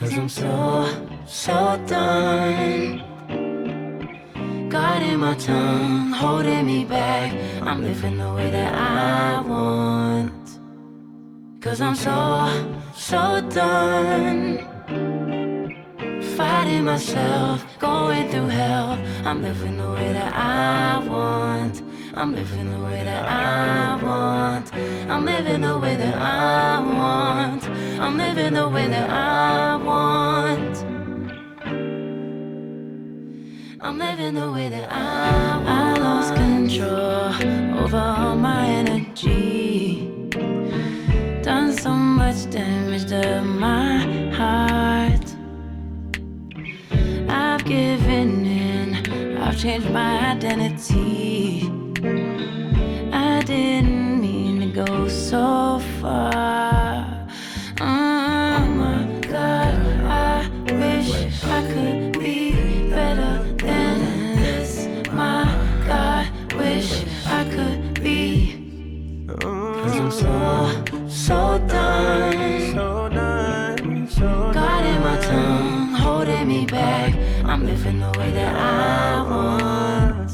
[0.00, 3.02] Cause I'm so, so done.
[4.70, 7.34] Guarding my tongue, holding me back.
[7.60, 10.58] I'm living the way that I want.
[11.60, 12.14] Cause I'm so,
[12.94, 14.66] so done.
[16.34, 18.98] Fighting myself, going through hell.
[19.26, 21.82] I'm living the way that I want.
[22.14, 24.72] I'm living the way that I want.
[25.10, 27.79] I'm living the way that I want.
[28.00, 30.76] I'm living the way that I want.
[33.82, 35.40] I'm living the way that I.
[35.66, 37.34] I lost control
[37.84, 40.08] over all my energy.
[41.42, 43.98] Done so much damage to my
[44.32, 45.26] heart.
[47.28, 51.70] I've given in, I've changed my identity.
[53.12, 56.69] I didn't mean to go so far.
[77.80, 80.28] I'm living the way that I want.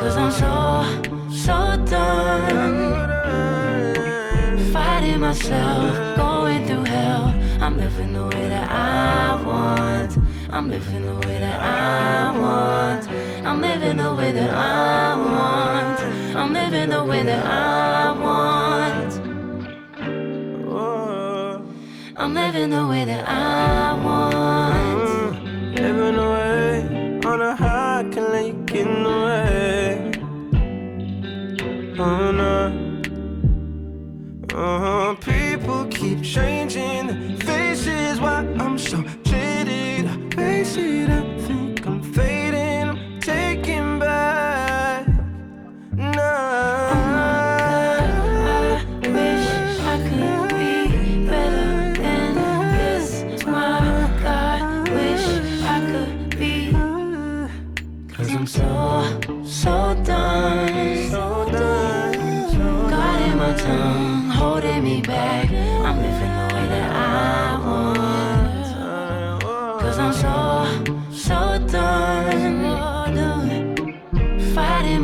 [0.00, 0.84] Cause I'm so,
[1.30, 3.04] so done.
[4.72, 7.32] Fighting myself, going through hell.
[7.60, 10.18] I'm living the way that I want.
[10.50, 13.08] I'm living the way that I want.
[13.46, 16.00] I'm living the way that I want.
[16.36, 19.20] I'm living the way that I want.
[22.16, 24.63] I'm living the way that I want.
[27.34, 30.12] Living away on a high, can let you get in the way.
[31.98, 32.60] Oh no.
[34.54, 35.14] Uh-huh.
[35.16, 38.20] People keep changing faces.
[38.20, 40.06] Why I'm so jaded.
[40.06, 41.33] I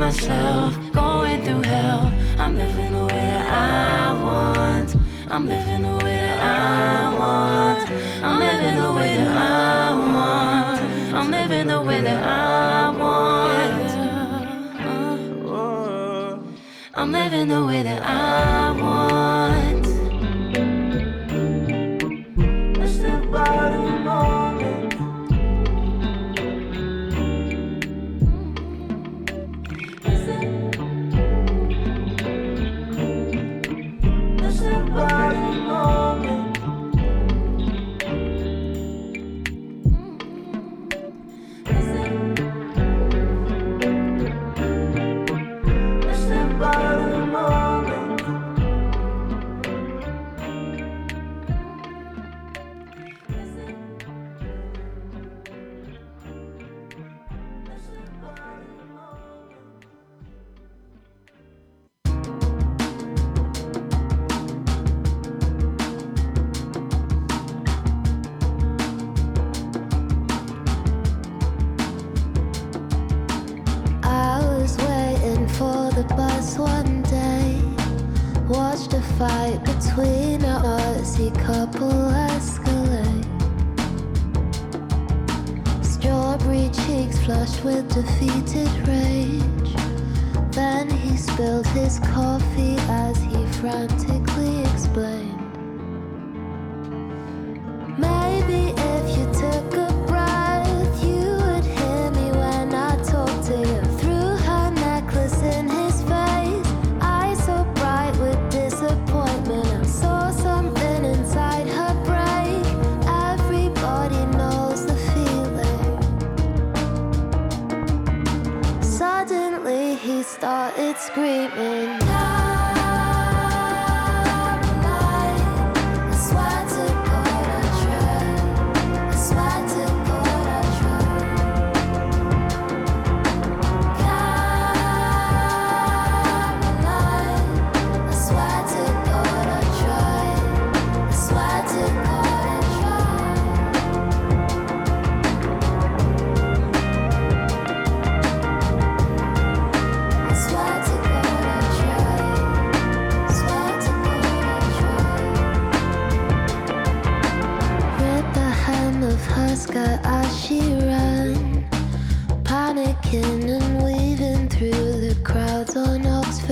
[0.00, 2.10] myself, going through hell.
[2.38, 4.96] I'm living the way that I want.
[5.28, 7.90] I'm living the way that I want.
[8.24, 10.40] I'm living the way that I want.
[10.40, 11.18] Uh, uh.
[11.18, 13.60] I'm living the way that I want.
[16.94, 19.09] I'm living the way that I want.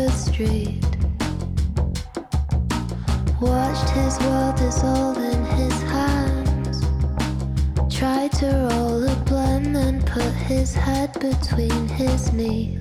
[0.06, 0.84] Street.
[3.40, 6.80] Watched his world dissolve in his hands.
[7.92, 12.77] Tried to roll a blunt and put his head between his knees.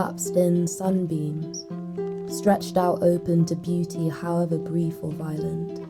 [0.00, 1.66] Collapsed in sunbeams,
[2.34, 5.86] stretched out open to beauty, however brief or violent.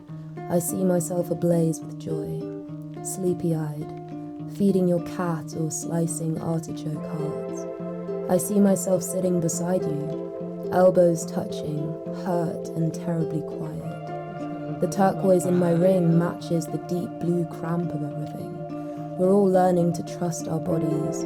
[0.49, 2.41] I see myself ablaze with joy,
[3.05, 3.89] sleepy eyed,
[4.57, 7.65] feeding your cat or slicing artichoke hearts.
[8.29, 11.93] I see myself sitting beside you, elbows touching,
[12.25, 14.81] hurt and terribly quiet.
[14.81, 19.17] The turquoise in my ring matches the deep blue cramp of everything.
[19.17, 21.25] We're all learning to trust our bodies,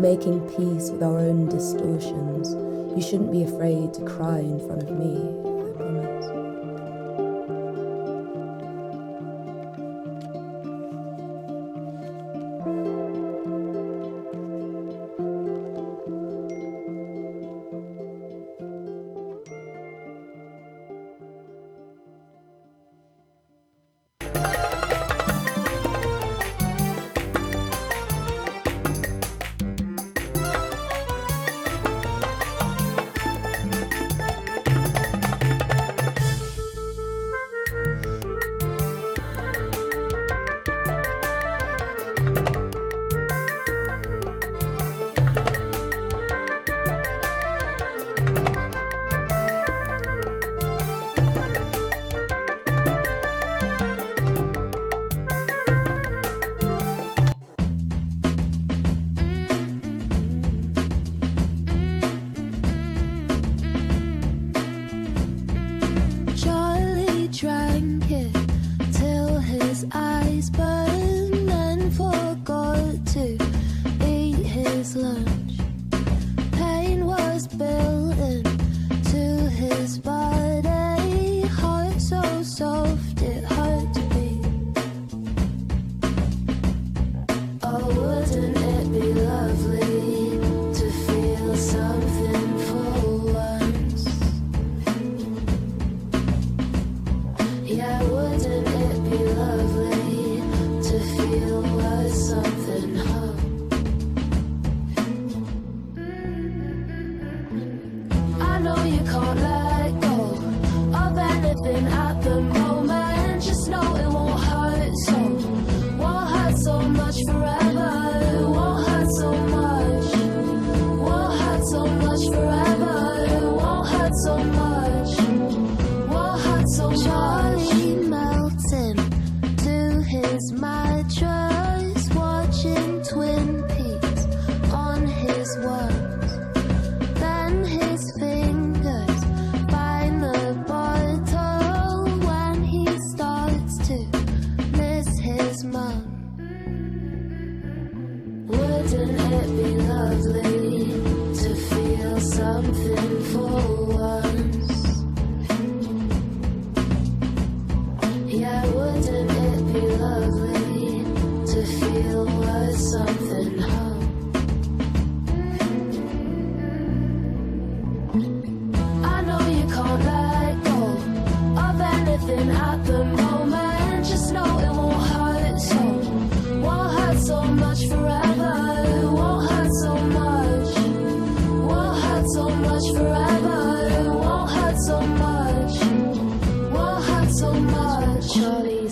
[0.00, 2.54] making peace with our own distortions.
[2.94, 5.53] You shouldn't be afraid to cry in front of me,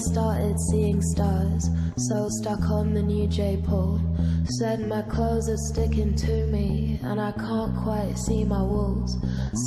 [0.02, 4.00] started seeing stars, so stuck on the new J pole.
[4.58, 9.16] Said my clothes are sticking to me, and I can't quite see my walls.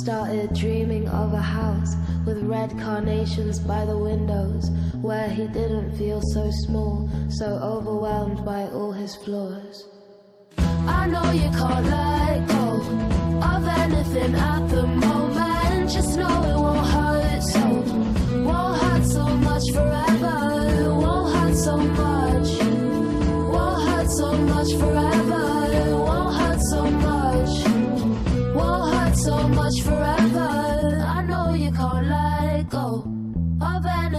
[0.02, 1.94] Started dreaming of a house
[2.26, 4.70] with red carnations by the windows,
[5.00, 9.88] where he didn't feel so small, so overwhelmed by all his flaws.
[10.58, 12.66] I know you can't let go
[13.42, 17.05] of anything at the moment, just know it won't hurt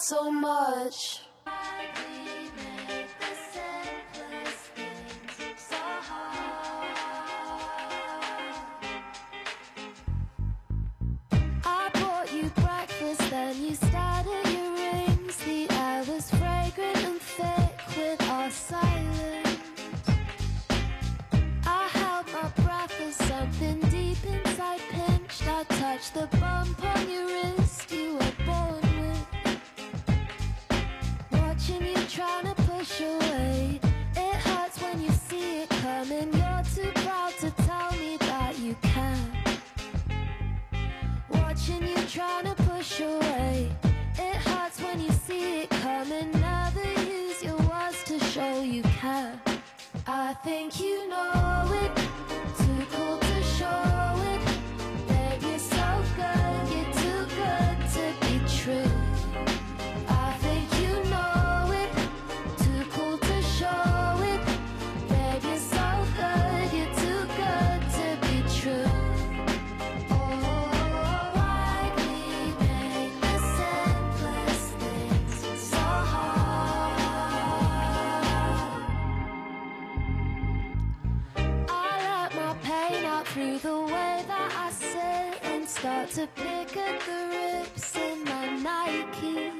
[0.00, 1.20] so much.
[42.80, 43.70] Push away.
[44.14, 46.32] It hurts when you see it coming.
[46.32, 49.38] Never use your words to show you care.
[50.06, 52.09] I think you know it.
[83.32, 88.48] Through the way that I sit and start to pick at the rips in my
[88.58, 89.59] Nikes.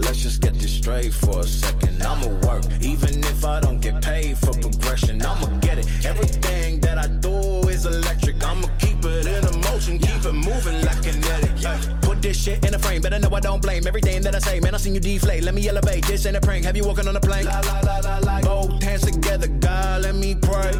[0.00, 2.02] Let's just get this straight for a second.
[2.02, 5.22] I'ma work, even if I don't get paid for progression.
[5.22, 5.86] I'ma get it.
[6.04, 8.42] Everything that I do is electric.
[8.44, 11.50] I'ma keep it in a motion, keep it moving like kinetic.
[11.56, 11.78] Yeah.
[12.02, 14.60] Put this shit in a frame, better know I don't blame everything that I say.
[14.60, 15.44] Man, I seen you deflate.
[15.44, 16.06] Let me elevate.
[16.06, 16.64] This ain't a prank.
[16.64, 17.44] Have you walking on a plane?
[17.44, 18.40] La la la la la.
[18.40, 20.72] Both hands together, God, let me pray.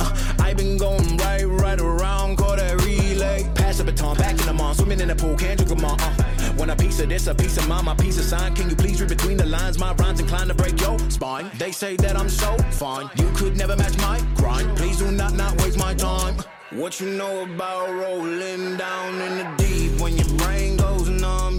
[0.00, 3.50] Uh, I been going right, right around, call that relay.
[3.56, 5.96] Pass the baton, back in the mall, swimming in the pool, can't drink them all.
[5.98, 6.52] Uh.
[6.56, 8.54] Want a piece of this, a piece of mine, my piece of sign.
[8.54, 9.76] Can you please read between the lines?
[9.76, 11.50] My rhymes inclined to break your spine.
[11.58, 14.76] They say that I'm so fine, you could never match my grind.
[14.76, 16.36] Please do not not waste my time.
[16.70, 20.00] What you know about rolling down in the deep?
[20.00, 21.58] When your brain goes numb,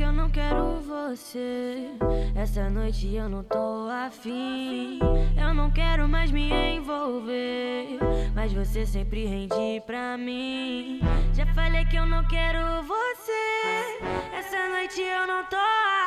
[0.00, 1.90] Que eu não quero você.
[2.34, 4.98] Essa noite eu não tô afim.
[5.38, 7.98] Eu não quero mais me envolver.
[8.34, 11.00] Mas você sempre rende pra mim.
[11.34, 14.00] Já falei que eu não quero você.
[14.32, 15.58] Essa noite eu não tô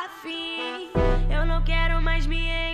[0.04, 0.90] afim.
[1.32, 2.73] Eu não quero mais me envolver.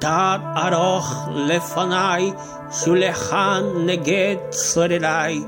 [0.00, 2.32] תת ארוך לפניי,
[2.72, 5.42] שולחן נגד צורריי.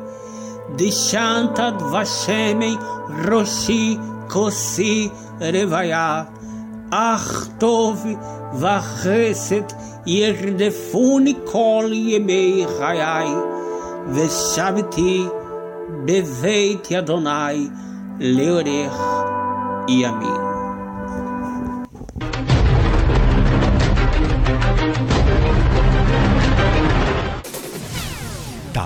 [0.76, 2.76] דשנת דבשמי
[3.28, 3.96] ראשי
[4.28, 5.09] כוסי
[5.40, 6.22] רוויה.
[6.90, 8.07] אך טוב
[8.54, 9.62] וחסד
[10.07, 13.28] ירדפוני כל ימי חיי,
[14.12, 15.26] ושבתי
[16.04, 17.68] בבית אדוני
[18.20, 19.00] לאורך
[19.88, 20.51] ימים.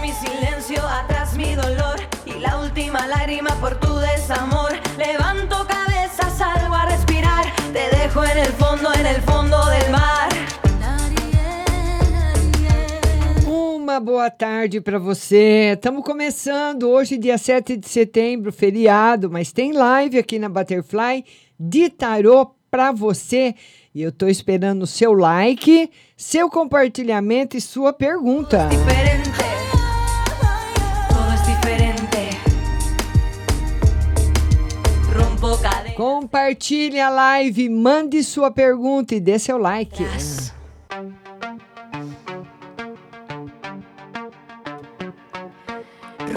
[0.00, 2.00] Mi silencio, atrás mi dolor.
[2.24, 4.72] Y la última lágrima por tu desamor.
[4.96, 7.44] Levanto cabeza, salgo a respirar.
[7.72, 10.28] Te dejo en el fondo, en el fondo del mar.
[13.46, 15.72] Uma boa tarde para você.
[15.74, 21.24] Estamos começando hoje, dia 7 de setembro, feriado, mas tem live aqui na Butterfly
[21.58, 23.54] de tarô para você.
[23.92, 28.68] E eu estou esperando o seu like, seu compartilhamento e sua pergunta.
[28.68, 29.29] Diferente.
[36.00, 40.02] Compartilhe a live, mande sua pergunta e dê seu like.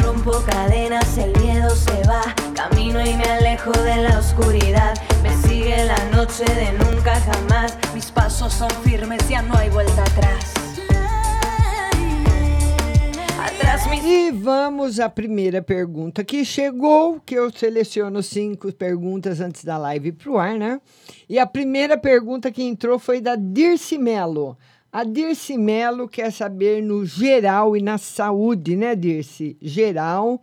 [0.01, 2.23] Rompo cadenas, el miedo se va.
[2.53, 4.95] Camino y me alejo de la oscuridad.
[5.23, 7.77] Me sigue la noche de nunca jamás.
[7.93, 10.62] Mis pasos son firmes, ya no hay vuelta atrás.
[13.93, 19.77] Mis E vamos à primeira pergunta que chegou, que eu seleciono cinco perguntas antes da
[19.77, 20.81] live pro ar, né?
[21.29, 24.57] E a primeira pergunta que entrou foi da Dirce Melo.
[24.91, 29.55] A Dirce Melo quer saber no geral e na saúde, né, Dirce?
[29.61, 30.41] Geral,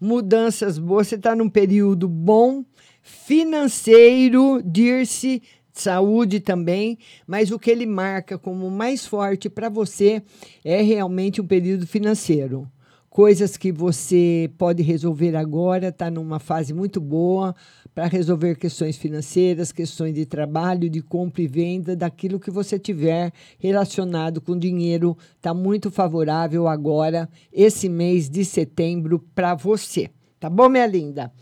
[0.00, 1.08] mudanças boas.
[1.08, 2.64] Você está num período bom,
[3.02, 10.22] financeiro, Dirce, saúde também, mas o que ele marca como mais forte para você
[10.64, 12.70] é realmente um período financeiro.
[13.14, 17.54] Coisas que você pode resolver agora, está numa fase muito boa
[17.94, 23.32] para resolver questões financeiras, questões de trabalho, de compra e venda, daquilo que você tiver
[23.56, 30.10] relacionado com dinheiro, está muito favorável agora, esse mês de setembro, para você.
[30.40, 31.32] Tá bom, minha linda?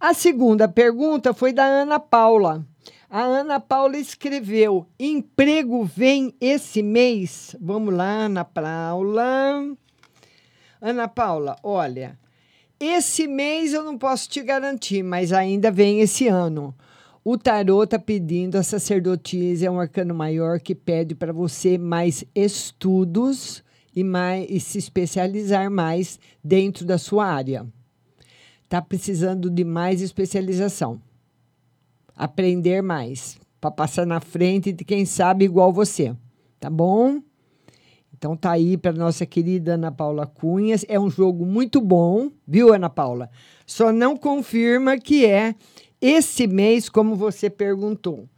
[0.00, 2.66] A segunda pergunta foi da Ana Paula.
[3.08, 7.54] A Ana Paula escreveu: emprego vem esse mês.
[7.60, 9.76] Vamos lá, Ana Paula.
[10.84, 12.18] Ana Paula, olha,
[12.80, 16.74] esse mês eu não posso te garantir, mas ainda vem esse ano.
[17.24, 22.24] O tarô está pedindo a sacerdotisa, é um arcano maior que pede para você mais
[22.34, 23.62] estudos
[23.94, 27.64] e, mais, e se especializar mais dentro da sua área.
[28.64, 31.00] Está precisando de mais especialização.
[32.16, 36.12] Aprender mais, para passar na frente de quem sabe igual você.
[36.58, 37.22] Tá bom?
[38.22, 40.84] Então tá aí para nossa querida Ana Paula Cunhas.
[40.88, 43.28] É um jogo muito bom, viu, Ana Paula?
[43.66, 45.56] Só não confirma que é
[46.00, 48.28] esse mês, como você perguntou.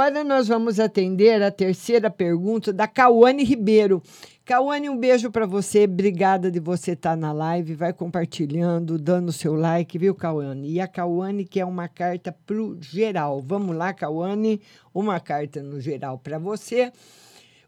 [0.00, 4.02] Agora nós vamos atender a terceira pergunta da Cauane Ribeiro.
[4.42, 5.84] Cauane, um beijo para você.
[5.84, 7.74] Obrigada de você estar tá na live.
[7.74, 10.72] Vai compartilhando, dando seu like, viu, Cauane?
[10.72, 13.40] E a Cauane quer uma carta para o geral.
[13.46, 14.62] Vamos lá, Cauane.
[14.94, 16.90] Uma carta no geral para você.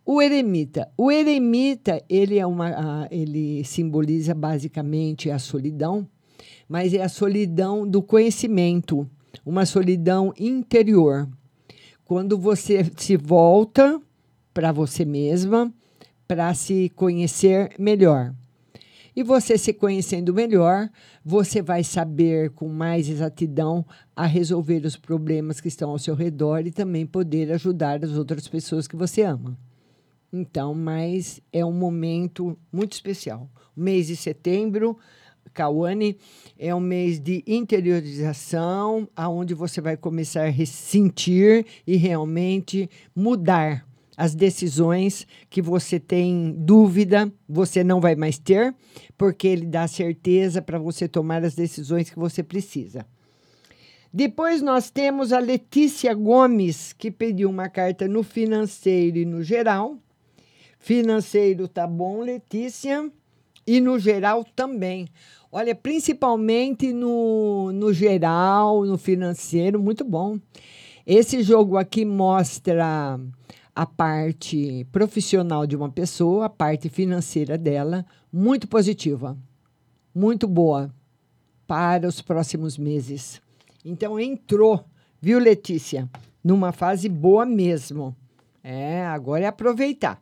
[0.04, 0.90] O eremita.
[0.96, 6.08] O eremita, ele é uma, ele simboliza basicamente a solidão,
[6.66, 9.08] mas é a solidão do conhecimento,
[9.44, 11.28] uma solidão interior.
[12.04, 14.00] Quando você se volta
[14.52, 15.72] para você mesma,
[16.28, 18.34] para se conhecer melhor.
[19.16, 20.90] E você se conhecendo melhor,
[21.24, 26.66] você vai saber com mais exatidão a resolver os problemas que estão ao seu redor
[26.66, 29.56] e também poder ajudar as outras pessoas que você ama.
[30.32, 33.48] Então, mas é um momento muito especial.
[33.76, 34.98] Mês de setembro,
[35.54, 36.18] Kawane,
[36.58, 43.86] é um mês de interiorização, aonde você vai começar a sentir e realmente mudar
[44.16, 48.74] as decisões que você tem dúvida, você não vai mais ter,
[49.16, 53.06] porque ele dá certeza para você tomar as decisões que você precisa.
[54.12, 59.98] Depois nós temos a Letícia Gomes, que pediu uma carta no financeiro e no geral.
[60.78, 63.10] Financeiro tá bom, Letícia,
[63.66, 65.08] e no geral também.
[65.56, 70.36] Olha, principalmente no, no geral, no financeiro, muito bom.
[71.06, 73.20] Esse jogo aqui mostra
[73.72, 79.38] a parte profissional de uma pessoa, a parte financeira dela, muito positiva,
[80.12, 80.92] muito boa
[81.68, 83.40] para os próximos meses.
[83.84, 84.84] Então entrou,
[85.20, 86.10] viu, Letícia,
[86.42, 88.12] numa fase boa mesmo.
[88.60, 90.20] É, agora é aproveitar.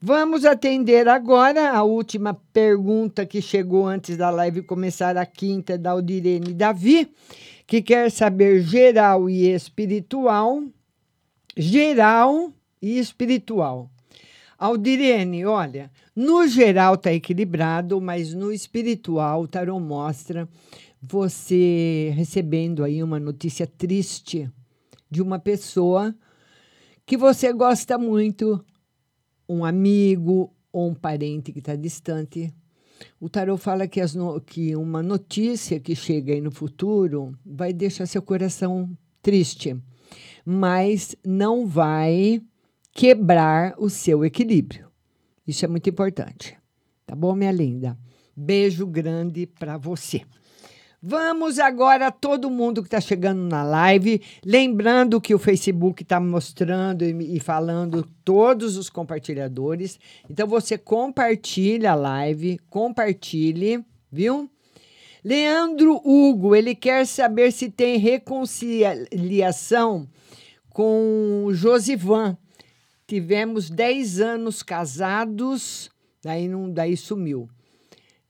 [0.00, 5.90] Vamos atender agora a última pergunta que chegou antes da live começar, a quinta, da
[5.90, 7.12] Aldirene Davi,
[7.66, 10.62] que quer saber geral e espiritual.
[11.56, 13.90] Geral e espiritual.
[14.56, 20.48] Aldirene, olha, no geral está equilibrado, mas no espiritual, o tarô mostra
[21.02, 24.48] você recebendo aí uma notícia triste
[25.10, 26.14] de uma pessoa
[27.04, 28.64] que você gosta muito,
[29.48, 32.52] um amigo ou um parente que está distante.
[33.20, 38.06] O tarô fala que, no, que uma notícia que chega aí no futuro vai deixar
[38.06, 38.90] seu coração
[39.22, 39.76] triste,
[40.44, 42.42] mas não vai
[42.92, 44.88] quebrar o seu equilíbrio.
[45.46, 46.56] Isso é muito importante.
[47.06, 47.96] Tá bom, minha linda?
[48.36, 50.22] Beijo grande para você.
[51.10, 57.02] Vamos agora, todo mundo que está chegando na live, lembrando que o Facebook está mostrando
[57.02, 59.98] e, e, falando todos os compartilhadores.
[60.28, 63.82] Então você compartilha a live, compartilhe,
[64.12, 64.50] viu?
[65.24, 70.06] Leandro Hugo, ele quer saber se tem reconciliação
[70.68, 72.36] com Josivan.
[73.06, 75.90] Tivemos 10 anos casados,
[76.22, 77.48] daí não, daí sumiu.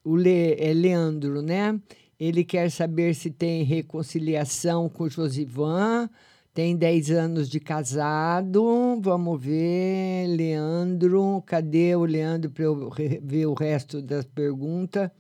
[0.05, 1.77] O Le, é Leandro, né?
[2.19, 6.11] Ele quer saber se tem reconciliação com Josivan.
[6.53, 8.99] Tem 10 anos de casado.
[9.01, 10.27] Vamos ver.
[10.27, 11.41] Leandro.
[11.47, 12.91] Cadê o Leandro para eu
[13.23, 15.11] ver o resto das perguntas?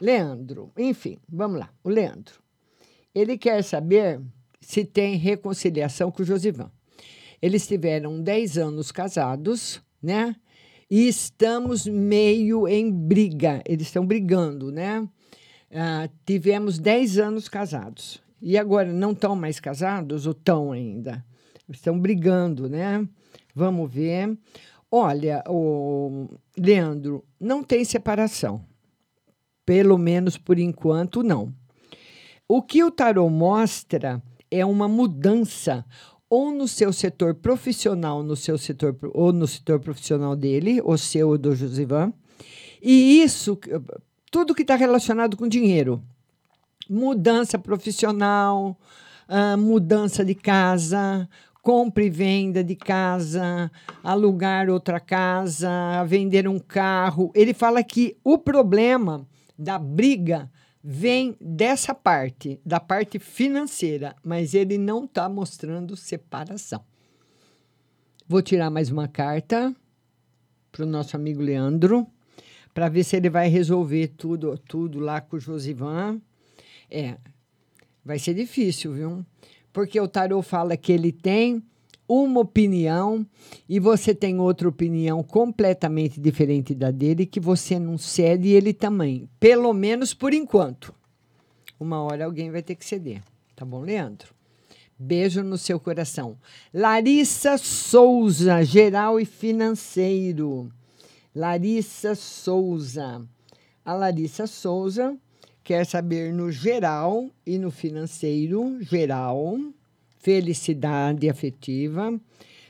[0.00, 0.72] Leandro.
[0.78, 1.70] Enfim, vamos lá.
[1.84, 2.42] O Leandro.
[3.14, 4.20] Ele quer saber
[4.60, 6.70] se tem reconciliação com Josivan.
[7.42, 10.34] Eles tiveram 10 anos casados, né?
[10.90, 13.62] E estamos meio em briga.
[13.66, 15.06] Eles estão brigando, né?
[15.74, 18.22] Ah, tivemos 10 anos casados.
[18.40, 21.24] E agora não estão mais casados ou estão ainda?
[21.68, 23.06] Estão brigando, né?
[23.54, 24.38] Vamos ver.
[24.90, 28.64] Olha, o Leandro, não tem separação.
[29.66, 31.52] Pelo menos por enquanto, não.
[32.46, 35.84] O que o tarot mostra é uma mudança
[36.30, 41.30] ou no seu setor profissional, no seu setor ou no setor profissional dele, o seu
[41.30, 42.12] ou do Josivan.
[42.82, 43.58] E isso,
[44.34, 46.02] tudo que está relacionado com dinheiro.
[46.90, 48.76] mudança profissional,
[49.28, 51.28] ah, mudança de casa,
[51.62, 53.70] compra e venda de casa,
[54.02, 55.70] alugar outra casa,
[56.08, 57.30] vender um carro.
[57.32, 59.24] Ele fala que o problema
[59.56, 60.50] da briga
[60.82, 66.84] vem dessa parte, da parte financeira, mas ele não está mostrando separação.
[68.26, 69.72] Vou tirar mais uma carta
[70.72, 72.04] para o nosso amigo Leandro,
[72.74, 76.20] para ver se ele vai resolver tudo, tudo lá com o Josivan.
[76.90, 77.16] É,
[78.04, 79.24] vai ser difícil, viu?
[79.72, 81.62] Porque o tarô fala que ele tem
[82.06, 83.26] uma opinião
[83.68, 88.74] e você tem outra opinião completamente diferente da dele que você não cede e ele
[88.74, 90.94] também, pelo menos por enquanto.
[91.80, 93.22] Uma hora alguém vai ter que ceder,
[93.56, 94.34] tá bom, Leandro?
[94.98, 96.38] Beijo no seu coração.
[96.72, 100.70] Larissa Souza, geral e financeiro.
[101.34, 103.26] Larissa Souza.
[103.84, 105.18] A Larissa Souza
[105.64, 109.58] quer saber no geral e no financeiro, geral,
[110.20, 112.20] felicidade afetiva,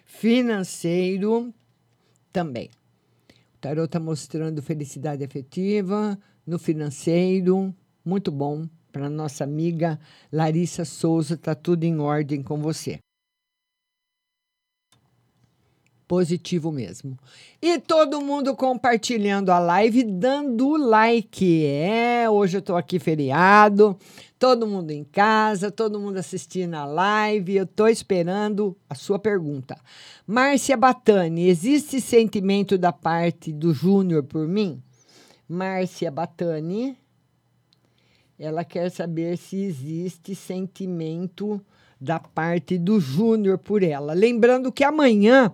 [0.07, 1.53] financeiro
[2.33, 2.71] também.
[3.29, 10.01] O tarot está mostrando felicidade afetiva no financeiro, muito bom para nossa amiga
[10.33, 13.04] Larissa Souza, tá tudo em ordem com você.
[16.15, 17.19] Positivo mesmo.
[17.61, 21.67] E todo mundo compartilhando a live, dando like.
[21.67, 23.99] É, hoje eu estou aqui feriado,
[24.39, 27.57] todo mundo em casa, todo mundo assistindo a live.
[27.57, 29.77] Eu estou esperando a sua pergunta.
[30.25, 34.81] Márcia Batani, existe sentimento da parte do Júnior por mim?
[35.49, 36.97] Márcia Batani,
[38.39, 41.61] ela quer saber se existe sentimento
[42.05, 44.13] da parte do Júnior por ela.
[44.13, 45.51] Lembrando que amanhã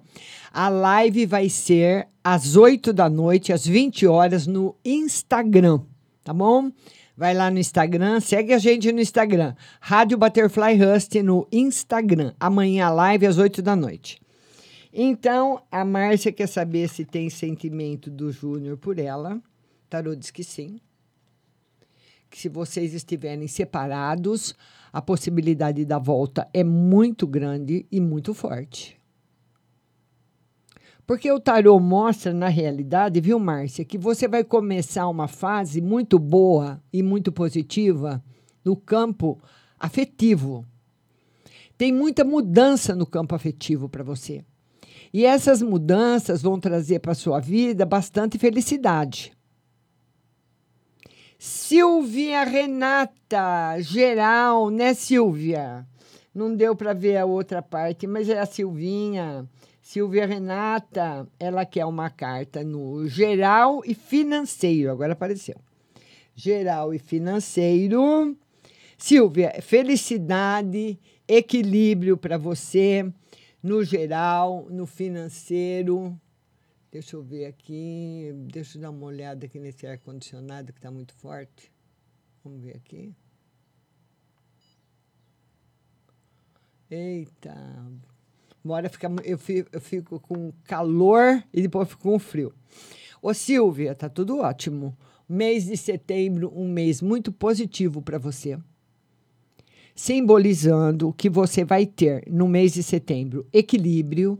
[0.52, 5.80] a live vai ser às 8 da noite, às 20 horas, no Instagram,
[6.22, 6.70] tá bom?
[7.16, 9.54] Vai lá no Instagram, segue a gente no Instagram.
[9.80, 12.32] Rádio Butterfly Rust no Instagram.
[12.40, 14.20] Amanhã a live às 8 da noite.
[14.92, 19.40] Então, a Márcia quer saber se tem sentimento do Júnior por ela.
[19.88, 20.80] Tarô diz que sim.
[22.28, 24.54] Que se vocês estiverem separados,
[24.92, 28.98] a possibilidade da volta é muito grande e muito forte.
[31.06, 36.18] Porque o tarô mostra na realidade, viu, Márcia, que você vai começar uma fase muito
[36.18, 38.22] boa e muito positiva
[38.64, 39.40] no campo
[39.78, 40.64] afetivo.
[41.76, 44.44] Tem muita mudança no campo afetivo para você.
[45.12, 49.32] E essas mudanças vão trazer para sua vida bastante felicidade.
[51.42, 55.86] Silvia Renata, geral, né, Silvia?
[56.34, 59.48] Não deu para ver a outra parte, mas é a Silvinha.
[59.80, 64.90] Silvia Renata, ela quer uma carta no geral e financeiro.
[64.90, 65.56] Agora apareceu.
[66.34, 68.36] Geral e financeiro.
[68.98, 73.10] Silvia, felicidade, equilíbrio para você
[73.62, 76.20] no geral, no financeiro.
[76.90, 78.32] Deixa eu ver aqui.
[78.52, 81.72] Deixa eu dar uma olhada aqui nesse ar-condicionado que está muito forte.
[82.42, 83.14] Vamos ver aqui.
[86.90, 87.54] Eita.
[88.64, 92.52] Uma hora fica, eu, fico, eu fico com calor e depois fico com frio.
[93.22, 94.96] Ô, Silvia, tá tudo ótimo.
[95.28, 98.58] Mês de setembro, um mês muito positivo para você.
[99.94, 104.38] Simbolizando que você vai ter no mês de setembro equilíbrio,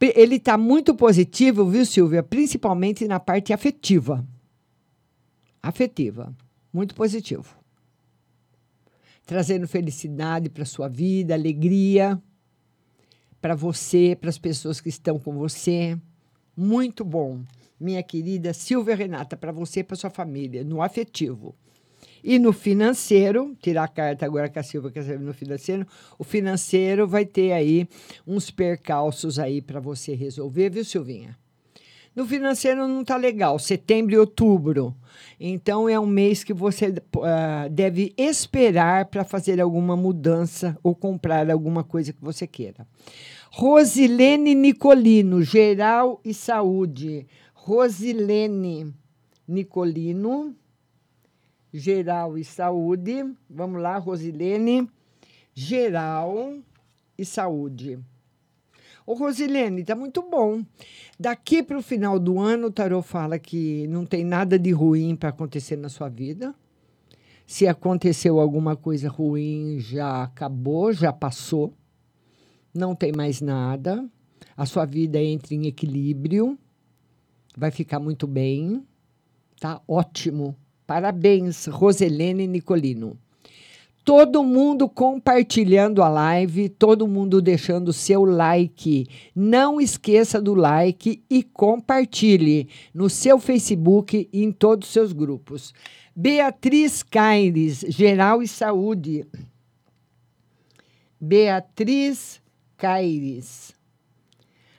[0.00, 2.22] ele está muito positivo, viu, Silvia?
[2.22, 4.24] Principalmente na parte afetiva.
[5.62, 6.34] Afetiva.
[6.72, 7.56] Muito positivo.
[9.26, 12.20] Trazendo felicidade para sua vida, alegria
[13.40, 15.98] para você, para as pessoas que estão com você.
[16.56, 17.42] Muito bom.
[17.78, 21.54] Minha querida Silvia Renata, para você e para sua família, no afetivo.
[22.22, 25.86] E no financeiro, tirar a carta agora que a Silva quer saber no financeiro,
[26.18, 27.88] o financeiro vai ter aí
[28.26, 31.36] uns percalços aí para você resolver, viu, Silvinha?
[32.18, 34.92] No financeiro não tá legal, setembro e outubro.
[35.38, 41.48] Então é um mês que você uh, deve esperar para fazer alguma mudança ou comprar
[41.48, 42.84] alguma coisa que você queira.
[43.52, 47.24] Rosilene Nicolino, geral e saúde.
[47.54, 48.92] Rosilene
[49.46, 50.56] Nicolino,
[51.72, 53.24] geral e saúde.
[53.48, 54.88] Vamos lá, Rosilene.
[55.54, 56.54] Geral
[57.16, 57.98] e saúde.
[59.06, 60.62] Ô, Rosilene, tá muito bom.
[61.18, 65.16] Daqui para o final do ano, o Tarô fala que não tem nada de ruim
[65.16, 66.54] para acontecer na sua vida.
[67.46, 71.72] Se aconteceu alguma coisa ruim, já acabou, já passou.
[72.74, 74.06] Não tem mais nada.
[74.54, 76.58] A sua vida entra em equilíbrio.
[77.56, 78.86] Vai ficar muito bem.
[79.58, 80.54] Tá ótimo
[80.88, 83.18] Parabéns, Roselene Nicolino.
[84.02, 89.06] Todo mundo compartilhando a live, todo mundo deixando seu like.
[89.36, 95.74] Não esqueça do like e compartilhe no seu Facebook e em todos os seus grupos.
[96.16, 99.26] Beatriz Caires, Geral e Saúde.
[101.20, 102.40] Beatriz
[102.78, 103.74] Caires.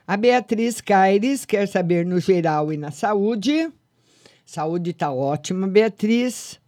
[0.08, 3.72] A Beatriz Caires quer saber no geral e na saúde.
[4.50, 6.60] Saúde está ótima, Beatriz.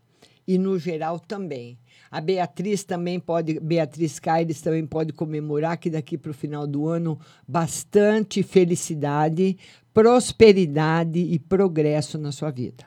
[0.47, 1.79] E no geral também.
[2.11, 6.88] A Beatriz também pode, Beatriz Caires também pode comemorar que daqui para o final do
[6.88, 9.57] ano bastante felicidade,
[9.91, 12.86] prosperidade e progresso na sua vida.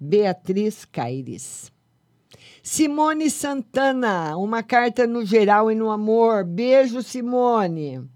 [0.00, 1.70] Beatriz Caires.
[2.62, 6.44] Simone Santana, uma carta no geral e no amor.
[6.44, 8.08] Beijo, Simone.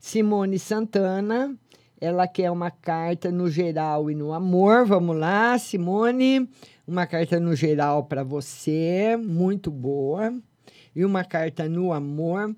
[0.00, 1.54] Simone Santana,
[2.00, 4.84] ela quer uma carta no geral e no amor.
[4.84, 6.48] Vamos lá, Simone.
[6.86, 10.34] Uma carta no geral para você, muito boa.
[10.94, 12.54] E uma carta no amor.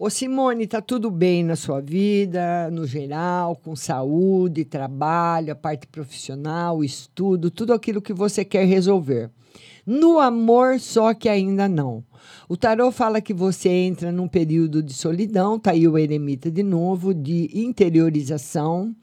[0.00, 5.88] Ô Simone, tá tudo bem na sua vida, no geral, com saúde, trabalho, a parte
[5.88, 9.28] profissional, estudo, tudo aquilo que você quer resolver.
[9.90, 12.04] No amor, só que ainda não.
[12.46, 16.62] O tarô fala que você entra num período de solidão, tá aí o eremita de
[16.62, 18.94] novo, de interiorização.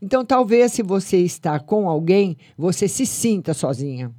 [0.00, 4.10] Então, talvez se você está com alguém, você se sinta sozinha.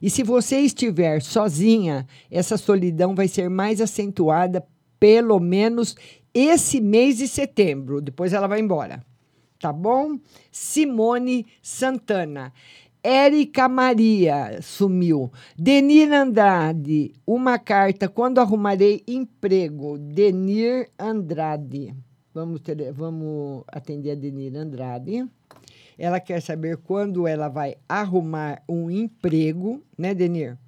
[0.00, 4.64] E se você estiver sozinha, essa solidão vai ser mais acentuada
[5.00, 5.96] pelo menos
[6.32, 8.00] esse mês de setembro.
[8.00, 9.04] Depois ela vai embora.
[9.58, 10.20] Tá bom?
[10.52, 12.52] Simone Santana.
[13.06, 15.30] Érica Maria sumiu.
[15.56, 19.96] Denir Andrade, uma carta quando arrumarei emprego.
[19.96, 21.94] Denir Andrade.
[22.34, 25.24] Vamos, ter, vamos atender a Denir Andrade.
[25.96, 30.58] Ela quer saber quando ela vai arrumar um emprego, né, Denir?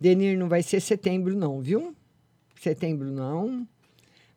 [0.00, 1.92] Denir não vai ser setembro, não, viu?
[2.60, 3.66] Setembro não.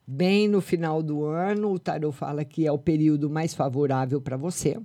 [0.07, 4.35] Bem no final do ano, o tarot fala que é o período mais favorável para
[4.35, 4.79] você.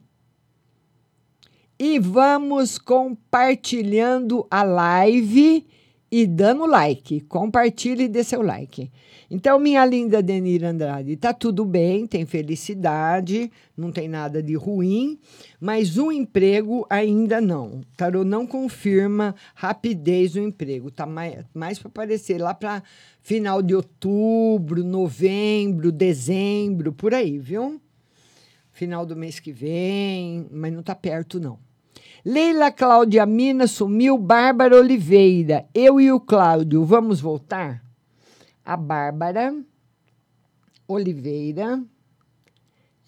[1.83, 5.67] E vamos compartilhando a live
[6.13, 7.23] e dando like.
[7.23, 8.91] Compartilhe e dê seu like.
[9.31, 15.19] Então, minha linda Denir Andrade, tá tudo bem, tem felicidade, não tem nada de ruim,
[15.59, 17.81] mas o emprego ainda não.
[17.97, 22.83] Tarô não confirma rapidez do emprego, tá mais, mais para aparecer lá para
[23.23, 27.81] final de outubro, novembro, dezembro, por aí, viu?
[28.71, 31.70] Final do mês que vem, mas não tá perto não.
[32.25, 35.67] Leila Cláudia Mina sumiu, Bárbara Oliveira.
[35.73, 37.83] Eu e o Cláudio, vamos voltar?
[38.63, 39.55] A Bárbara
[40.87, 41.83] Oliveira,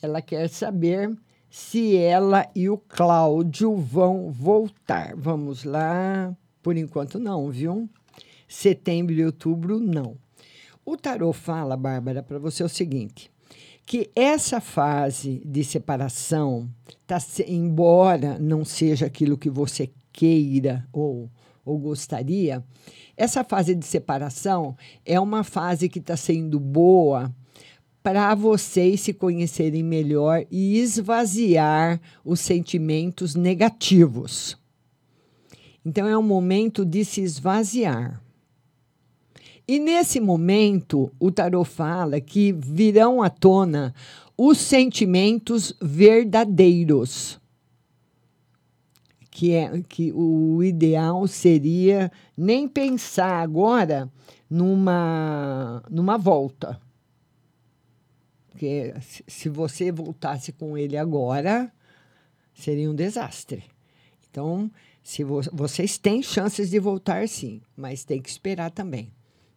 [0.00, 1.14] ela quer saber
[1.50, 5.14] se ela e o Cláudio vão voltar.
[5.14, 6.34] Vamos lá.
[6.62, 7.90] Por enquanto, não, viu?
[8.48, 10.16] Setembro e outubro, não.
[10.86, 13.32] O tarô fala, Bárbara, para você o seguinte:
[13.85, 16.68] que essa fase de separação,
[17.07, 21.30] tá, embora não seja aquilo que você queira ou,
[21.64, 22.64] ou gostaria,
[23.16, 27.35] essa fase de separação é uma fase que está sendo boa
[28.03, 34.59] para vocês se conhecerem melhor e esvaziar os sentimentos negativos.
[35.85, 38.22] Então é um momento de se esvaziar.
[39.66, 43.94] E nesse momento, o tarot fala que virão à tona
[44.36, 47.40] os sentimentos verdadeiros.
[49.30, 54.10] Que, é, que o ideal seria nem pensar agora
[54.50, 56.78] numa, numa volta.
[58.50, 58.92] Porque
[59.26, 61.72] se você voltasse com ele agora,
[62.52, 63.64] seria um desastre.
[64.30, 64.70] Então,
[65.02, 69.10] se vo vocês têm chances de voltar sim, mas tem que esperar também.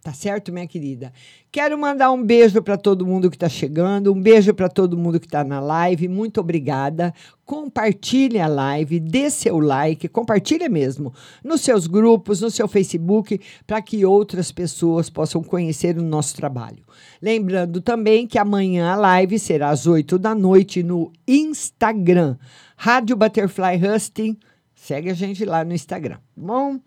[0.05, 1.11] Tá certo, minha querida?
[1.51, 5.19] Quero mandar um beijo para todo mundo que está chegando, um beijo para todo mundo
[5.19, 6.07] que está na live.
[6.07, 7.11] Muito obrigada.
[7.43, 11.11] Compartilhe a live, dê seu like, compartilhe mesmo
[11.43, 16.85] nos seus grupos, no seu Facebook, para que outras pessoas possam conhecer o nosso trabalho.
[17.19, 22.37] Lembrando também que amanhã a live será às 8 da noite no Instagram,
[22.77, 24.37] Rádio Butterfly Husting.
[24.75, 26.79] Segue a gente lá no Instagram, tá bom?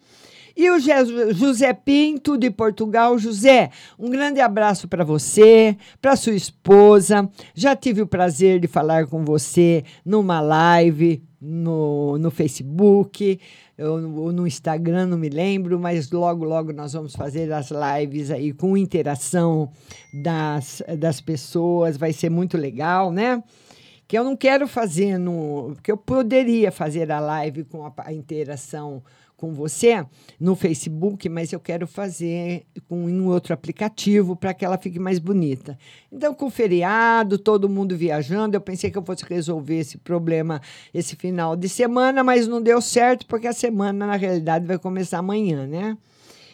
[0.58, 3.16] E o José Pinto, de Portugal.
[3.16, 7.30] José, um grande abraço para você, para sua esposa.
[7.54, 13.38] Já tive o prazer de falar com você numa live no, no Facebook,
[13.78, 18.52] ou no, Instagram, não me lembro, mas logo, logo nós vamos fazer as lives aí
[18.52, 19.70] com interação
[20.12, 21.96] das, das pessoas.
[21.96, 23.44] Vai ser muito legal, né?
[24.08, 25.76] que eu não quero fazer no.
[25.84, 29.02] que eu poderia fazer a live com a, a interação
[29.38, 30.04] com você
[30.38, 35.20] no Facebook, mas eu quero fazer com um outro aplicativo para que ela fique mais
[35.20, 35.78] bonita.
[36.12, 40.60] Então, com feriado, todo mundo viajando, eu pensei que eu fosse resolver esse problema
[40.92, 45.18] esse final de semana, mas não deu certo porque a semana na realidade vai começar
[45.18, 45.96] amanhã, né?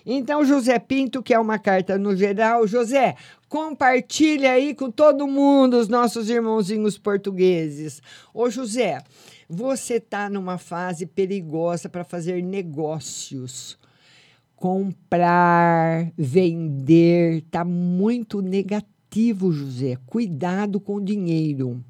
[0.07, 2.66] Então, José Pinto, que é uma carta no geral.
[2.66, 3.16] José,
[3.49, 8.03] compartilha aí com todo mundo, os nossos irmãozinhos portugueses.
[8.35, 9.03] Ô, José,
[9.49, 13.78] você está numa fase perigosa para fazer negócios.
[14.57, 19.97] Comprar, vender, está muito negativo, José.
[20.07, 21.84] Cuidado com o dinheiro.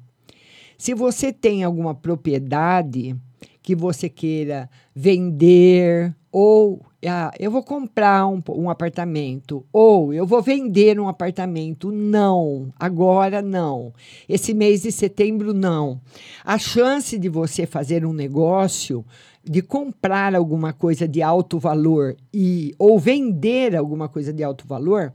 [0.77, 3.15] Se você tem alguma propriedade
[3.61, 10.41] que você queira vender ou ah, eu vou comprar um, um apartamento ou eu vou
[10.41, 11.93] vender um apartamento.
[11.93, 13.93] Não, agora não.
[14.27, 16.01] Esse mês de setembro, não.
[16.43, 19.05] A chance de você fazer um negócio,
[19.45, 25.13] de comprar alguma coisa de alto valor e ou vender alguma coisa de alto valor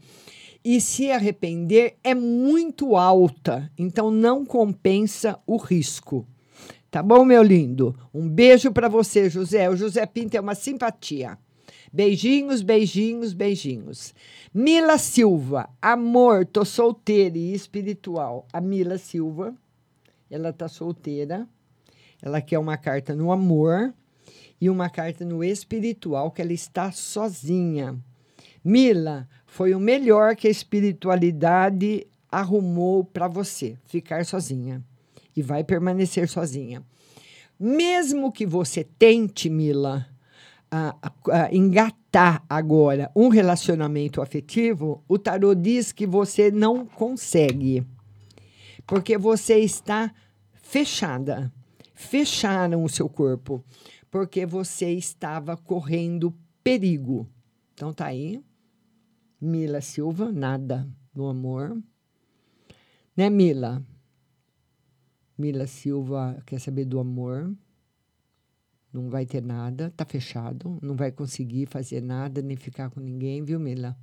[0.65, 3.71] e se arrepender é muito alta.
[3.77, 6.27] Então não compensa o risco.
[6.91, 7.95] Tá bom, meu lindo?
[8.13, 9.71] Um beijo para você, José.
[9.71, 11.39] O José Pinto é uma simpatia.
[11.93, 14.13] Beijinhos, beijinhos, beijinhos.
[14.53, 18.45] Mila Silva, amor, tô solteira e espiritual.
[18.53, 19.55] A Mila Silva,
[20.29, 21.47] ela tá solteira.
[22.21, 23.95] Ela quer uma carta no amor
[24.61, 27.97] e uma carta no espiritual, que ela está sozinha.
[28.65, 34.85] Mila, foi o melhor que a espiritualidade arrumou para você, ficar sozinha.
[35.41, 36.85] E vai permanecer sozinha.
[37.59, 40.07] Mesmo que você tente, Mila,
[40.71, 40.95] a,
[41.31, 47.87] a, engatar agora um relacionamento afetivo, o tarô diz que você não consegue.
[48.87, 50.13] Porque você está
[50.53, 51.51] fechada.
[51.95, 53.65] Fecharam o seu corpo.
[54.11, 57.27] Porque você estava correndo perigo.
[57.73, 58.43] Então tá aí.
[59.41, 61.83] Mila Silva, nada no amor.
[63.17, 63.83] Né, Mila?
[65.41, 67.51] Mila Silva quer saber do amor
[68.93, 73.43] não vai ter nada, tá fechado, não vai conseguir fazer nada nem ficar com ninguém,
[73.43, 73.97] viu, Mila?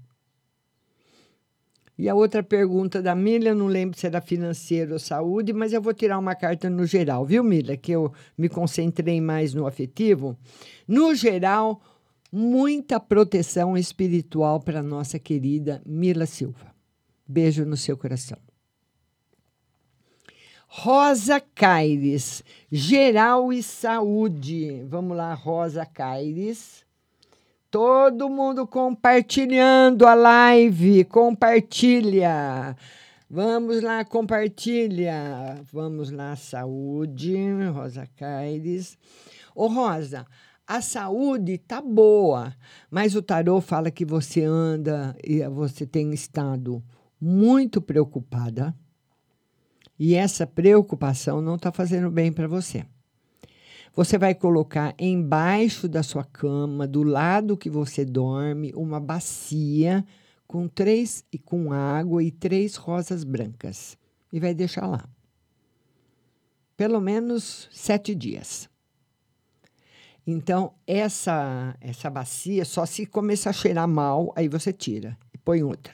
[1.97, 5.73] E a outra pergunta da Mila, eu não lembro se era financeiro ou saúde, mas
[5.73, 7.75] eu vou tirar uma carta no geral, viu, Mila?
[7.75, 10.37] Que eu me concentrei mais no afetivo.
[10.87, 11.81] No geral,
[12.31, 16.73] muita proteção espiritual para nossa querida Mila Silva.
[17.27, 18.37] Beijo no seu coração.
[20.69, 24.83] Rosa Caires, Geral e Saúde.
[24.87, 26.85] Vamos lá, Rosa Caires.
[27.71, 32.75] Todo mundo compartilhando a live, compartilha.
[33.29, 35.61] Vamos lá, compartilha.
[35.71, 37.35] Vamos lá, saúde,
[37.73, 38.97] Rosa Caires.
[39.55, 40.25] Ô, Rosa,
[40.67, 42.53] a saúde tá boa,
[42.91, 46.83] mas o tarô fala que você anda e você tem estado
[47.19, 48.75] muito preocupada
[49.99, 52.85] e essa preocupação não está fazendo bem para você.
[53.95, 60.05] Você vai colocar embaixo da sua cama, do lado que você dorme, uma bacia
[60.45, 63.97] com três e com água e três rosas brancas
[64.31, 65.03] e vai deixar lá.
[66.75, 68.69] Pelo menos sete dias.
[70.25, 75.63] Então, essa, essa bacia, só se começar a cheirar mal, aí você tira e põe
[75.63, 75.93] outra.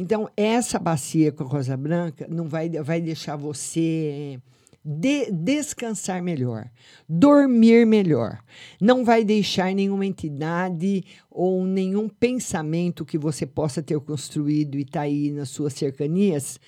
[0.00, 4.40] Então, essa bacia com rosa branca não vai, vai deixar você
[4.82, 6.70] de, descansar melhor,
[7.06, 8.38] dormir melhor.
[8.80, 15.02] Não vai deixar nenhuma entidade ou nenhum pensamento que você possa ter construído e está
[15.02, 16.58] aí nas suas cercanias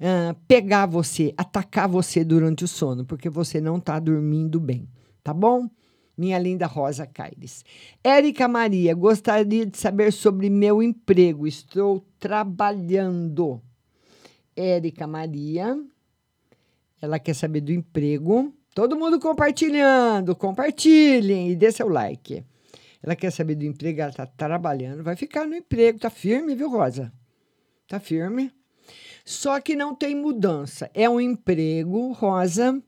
[0.00, 4.88] uh, pegar você, atacar você durante o sono, porque você não está dormindo bem,
[5.24, 5.68] tá bom?
[6.16, 7.64] Minha linda Rosa Caires.
[8.02, 11.46] Érica Maria, gostaria de saber sobre meu emprego.
[11.46, 13.60] Estou trabalhando.
[14.56, 15.78] Érica Maria,
[17.00, 18.52] ela quer saber do emprego.
[18.74, 22.44] Todo mundo compartilhando, compartilhem e dê seu like.
[23.02, 26.68] Ela quer saber do emprego, ela está trabalhando, vai ficar no emprego, tá firme, viu,
[26.68, 27.12] Rosa?
[27.86, 28.50] Tá firme.
[29.24, 30.90] Só que não tem mudança.
[30.94, 32.82] É um emprego, Rosa,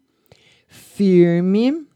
[0.66, 1.88] firme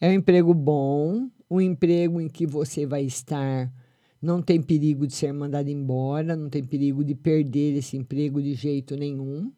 [0.00, 3.72] é um emprego bom, um emprego em que você vai estar,
[4.20, 8.54] não tem perigo de ser mandado embora, não tem perigo de perder esse emprego de
[8.54, 9.52] jeito nenhum,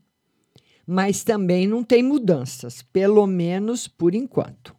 [0.87, 4.75] mas também não tem mudanças, pelo menos por enquanto.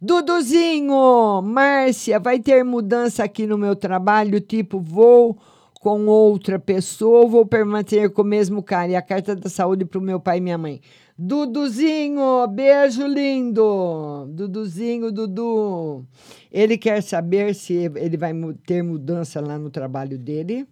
[0.00, 5.38] Duduzinho, Márcia, vai ter mudança aqui no meu trabalho, tipo, vou
[5.80, 8.90] com outra pessoa ou vou permanecer com o mesmo cara?
[8.90, 10.80] E a carta da saúde para o meu pai e minha mãe.
[11.18, 14.26] Duduzinho, beijo lindo.
[14.28, 16.06] Duduzinho, Dudu.
[16.52, 18.32] Ele quer saber se ele vai
[18.66, 20.66] ter mudança lá no trabalho dele.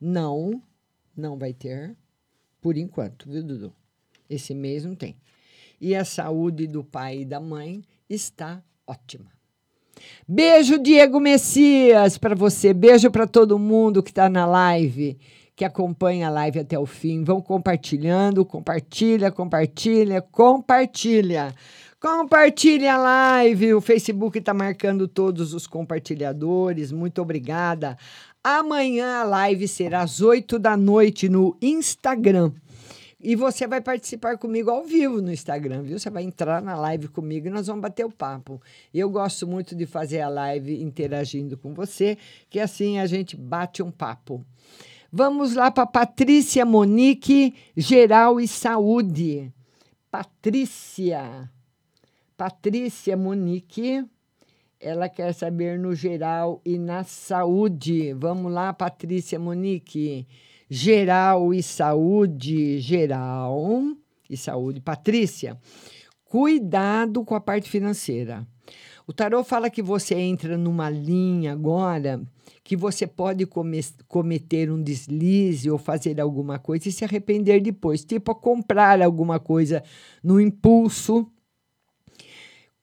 [0.00, 0.62] Não,
[1.14, 1.94] não vai ter.
[2.62, 3.72] Por enquanto, viu, Dudu?
[4.28, 5.16] Esse mês não tem.
[5.78, 9.30] E a saúde do pai e da mãe está ótima.
[10.26, 12.72] Beijo, Diego Messias, para você.
[12.72, 15.18] Beijo para todo mundo que está na live,
[15.58, 17.24] que acompanha a live até o fim.
[17.24, 21.52] Vão compartilhando, compartilha, compartilha, compartilha.
[22.00, 23.74] Compartilha a live.
[23.74, 26.92] O Facebook está marcando todos os compartilhadores.
[26.92, 27.98] Muito obrigada.
[28.42, 32.52] Amanhã a live será às 8 da noite no Instagram.
[33.20, 35.98] E você vai participar comigo ao vivo no Instagram, viu?
[35.98, 38.62] Você vai entrar na live comigo e nós vamos bater o papo.
[38.94, 42.16] Eu gosto muito de fazer a live interagindo com você,
[42.48, 44.46] que assim a gente bate um papo.
[45.10, 49.50] Vamos lá para Patrícia Monique, Geral e Saúde.
[50.10, 51.50] Patrícia.
[52.36, 54.04] Patrícia Monique.
[54.78, 58.12] Ela quer saber no geral e na saúde.
[58.12, 60.28] Vamos lá, Patrícia Monique.
[60.68, 62.78] Geral e saúde.
[62.78, 63.82] Geral
[64.28, 64.78] e saúde.
[64.78, 65.58] Patrícia,
[66.26, 68.46] cuidado com a parte financeira.
[69.08, 72.20] O tarô fala que você entra numa linha agora
[72.62, 78.04] que você pode come- cometer um deslize ou fazer alguma coisa e se arrepender depois,
[78.04, 79.82] tipo comprar alguma coisa
[80.22, 81.26] no impulso.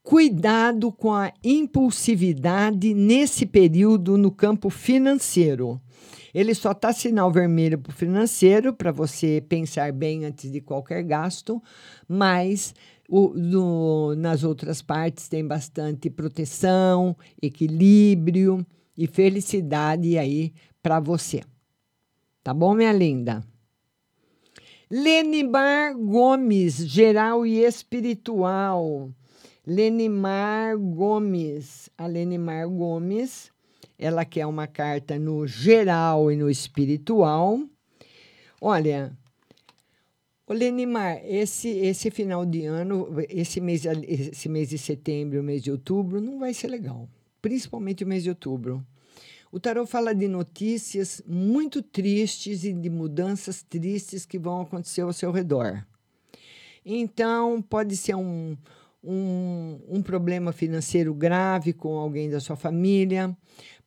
[0.05, 5.81] Cuidado com a impulsividade nesse período no campo financeiro.
[6.31, 11.01] Ele só está sinal vermelho para o financeiro, para você pensar bem antes de qualquer
[11.01, 11.59] gasto,
[12.07, 12.75] mas
[13.09, 18.63] o- no- nas outras partes tem bastante proteção, equilíbrio
[18.95, 20.53] e felicidade aí
[20.83, 21.41] para você.
[22.43, 23.43] Tá bom, minha linda?
[24.87, 29.09] Lenimar Gomes, geral e espiritual.
[29.65, 31.89] Lenimar Gomes.
[31.97, 33.51] A Lenimar Gomes,
[33.97, 37.59] ela quer uma carta no geral e no espiritual.
[38.61, 39.17] Olha,
[40.47, 45.63] Ô Lenimar, esse, esse final de ano, esse mês, esse mês de setembro, o mês
[45.63, 47.09] de outubro, não vai ser legal.
[47.41, 48.85] Principalmente o mês de outubro.
[49.51, 55.13] O tarot fala de notícias muito tristes e de mudanças tristes que vão acontecer ao
[55.13, 55.83] seu redor.
[56.85, 58.55] Então, pode ser um,
[59.05, 63.35] um, um problema financeiro grave com alguém da sua família,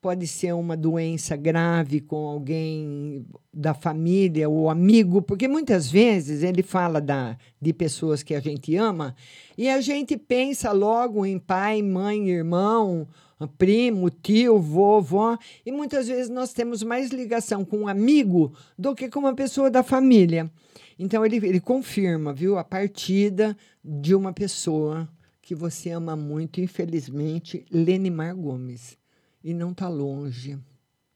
[0.00, 6.62] pode ser uma doença grave com alguém da família ou amigo, porque muitas vezes ele
[6.62, 9.14] fala da, de pessoas que a gente ama
[9.56, 13.08] e a gente pensa logo em pai, mãe, irmão,
[13.56, 19.08] primo, tio, vovó, e muitas vezes nós temos mais ligação com um amigo do que
[19.08, 20.50] com uma pessoa da família.
[20.98, 25.08] Então ele, ele confirma, viu, a partida de uma pessoa
[25.40, 28.98] que você ama muito, infelizmente, Lenimar Gomes.
[29.42, 30.58] E não está longe.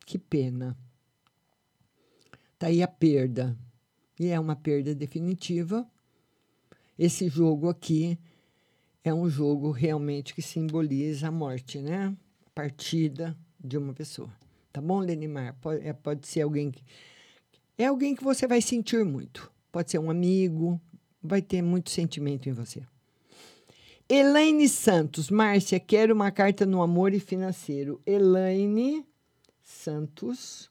[0.06, 0.74] Que pena.
[2.54, 3.54] Está aí a perda.
[4.18, 5.86] E é uma perda definitiva.
[6.98, 8.16] Esse jogo aqui
[9.04, 12.16] é um jogo realmente que simboliza a morte, né?
[12.46, 14.32] A partida de uma pessoa.
[14.72, 15.58] Tá bom, Lenimar?
[15.60, 16.82] Pode, é, pode ser alguém que.
[17.76, 19.51] É alguém que você vai sentir muito.
[19.72, 20.78] Pode ser um amigo,
[21.22, 22.82] vai ter muito sentimento em você.
[24.06, 27.98] Elaine Santos, Márcia, quero uma carta no amor e financeiro.
[28.04, 29.06] Elaine
[29.62, 30.70] Santos,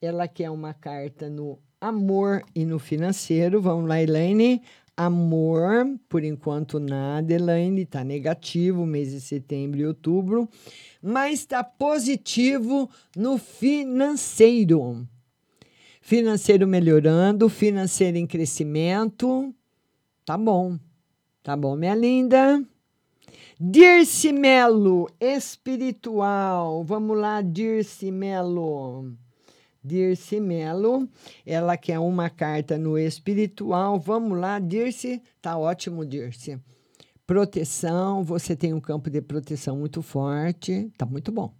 [0.00, 3.60] ela quer uma carta no amor e no financeiro.
[3.60, 4.62] Vamos lá, Elaine.
[4.96, 10.48] Amor, por enquanto nada, Elaine, está negativo, mês de setembro e outubro,
[11.00, 15.06] mas está positivo no financeiro.
[16.08, 19.54] Financeiro melhorando, financeiro em crescimento.
[20.24, 20.78] Tá bom.
[21.42, 22.64] Tá bom, minha linda?
[23.60, 26.82] Dirce Melo, espiritual.
[26.82, 29.12] Vamos lá, Dirce Melo.
[29.84, 31.06] Dirce Melo,
[31.44, 34.00] ela quer uma carta no espiritual.
[34.00, 35.20] Vamos lá, Dirce.
[35.42, 36.58] Tá ótimo, Dirce.
[37.26, 40.90] Proteção, você tem um campo de proteção muito forte.
[40.96, 41.52] Tá muito bom.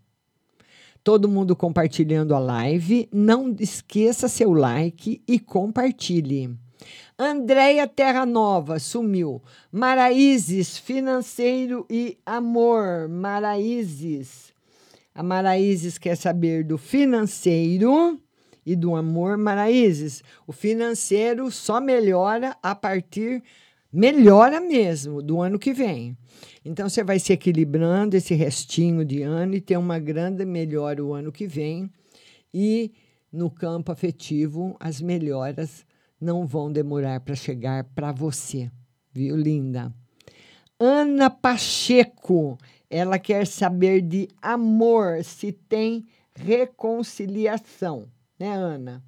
[1.08, 3.08] Todo mundo compartilhando a live.
[3.10, 6.54] Não esqueça seu like e compartilhe.
[7.18, 9.40] Andréia Terra Nova sumiu.
[9.72, 13.08] Maraízes, financeiro e amor.
[13.08, 14.52] Maraízes.
[15.14, 18.20] A Maraízes quer saber do financeiro
[18.66, 19.38] e do amor.
[19.38, 23.42] Maraízes, o financeiro só melhora a partir.
[23.90, 26.14] Melhora mesmo do ano que vem.
[26.68, 31.14] Então você vai se equilibrando esse restinho de ano e ter uma grande melhora o
[31.14, 31.90] ano que vem.
[32.52, 32.92] E
[33.32, 35.86] no campo afetivo, as melhoras
[36.20, 38.70] não vão demorar para chegar para você,
[39.10, 39.90] viu, linda?
[40.78, 42.58] Ana Pacheco,
[42.90, 49.02] ela quer saber de amor, se tem reconciliação, né, Ana?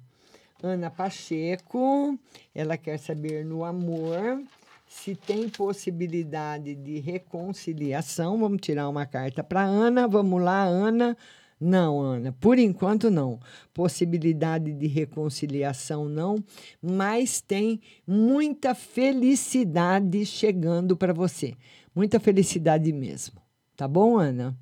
[0.63, 2.17] Ana Pacheco,
[2.55, 4.43] ela quer saber no amor
[4.91, 8.37] se tem possibilidade de reconciliação.
[8.37, 10.05] Vamos tirar uma carta para Ana.
[10.05, 11.17] Vamos lá, Ana.
[11.59, 13.39] Não, Ana, por enquanto não.
[13.73, 16.43] Possibilidade de reconciliação não,
[16.81, 21.53] mas tem muita felicidade chegando para você.
[21.95, 23.41] Muita felicidade mesmo.
[23.77, 24.57] Tá bom, Ana?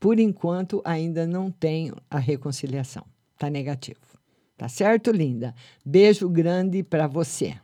[0.00, 3.06] Por enquanto ainda não tem a reconciliação.
[3.38, 4.00] Tá negativo.
[4.56, 5.54] Tá certo, linda?
[5.86, 7.54] Beijo grande para você.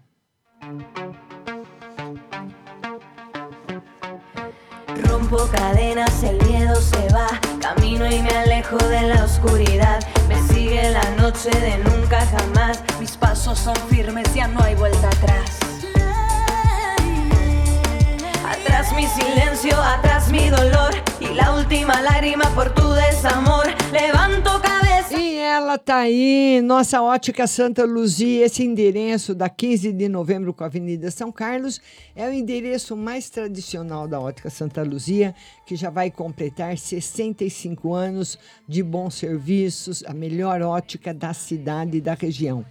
[5.05, 7.29] Rompo cadenas, el miedo se va.
[7.61, 10.01] Camino y me alejo de la oscuridad.
[10.29, 12.83] Me sigue la noche de nunca jamás.
[13.01, 15.64] Mis pasos son firmes, ya no hay vuelta atrás.
[18.95, 20.95] Mi silencio, atrás mi dolor.
[21.21, 23.67] Y la última lágrima por tu desamor.
[23.93, 24.35] Levanto.
[25.17, 30.65] E ela tá aí, nossa ótica Santa Luzia, esse endereço da 15 de novembro com
[30.65, 31.81] a Avenida São Carlos,
[32.17, 35.35] é o endereço mais tradicional da ótica Santa Luzia,
[35.65, 38.39] que já vai completar 65 anos
[38.69, 42.65] de bons serviços, a melhor ótica da cidade e da região.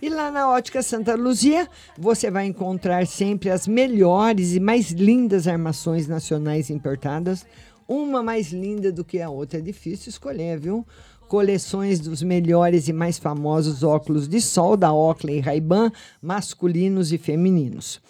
[0.00, 1.68] E lá na ótica Santa Luzia,
[1.98, 5.67] você vai encontrar sempre as melhores e mais lindas armações
[6.06, 7.46] nacionais importadas,
[7.86, 9.58] uma mais linda do que a outra.
[9.58, 10.86] É difícil escolher, viu?
[11.28, 15.92] coleções dos melhores e mais famosos óculos de sol da Oakley Ray-Ban,
[16.22, 18.00] masculinos e femininos.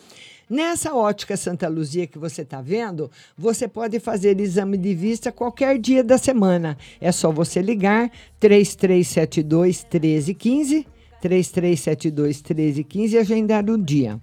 [0.49, 5.79] Nessa ótica Santa Luzia que você está vendo, você pode fazer exame de vista qualquer
[5.79, 6.79] dia da semana.
[6.99, 10.87] É só você ligar 3372 1315,
[11.21, 14.19] 3372 1315 e agendar o dia.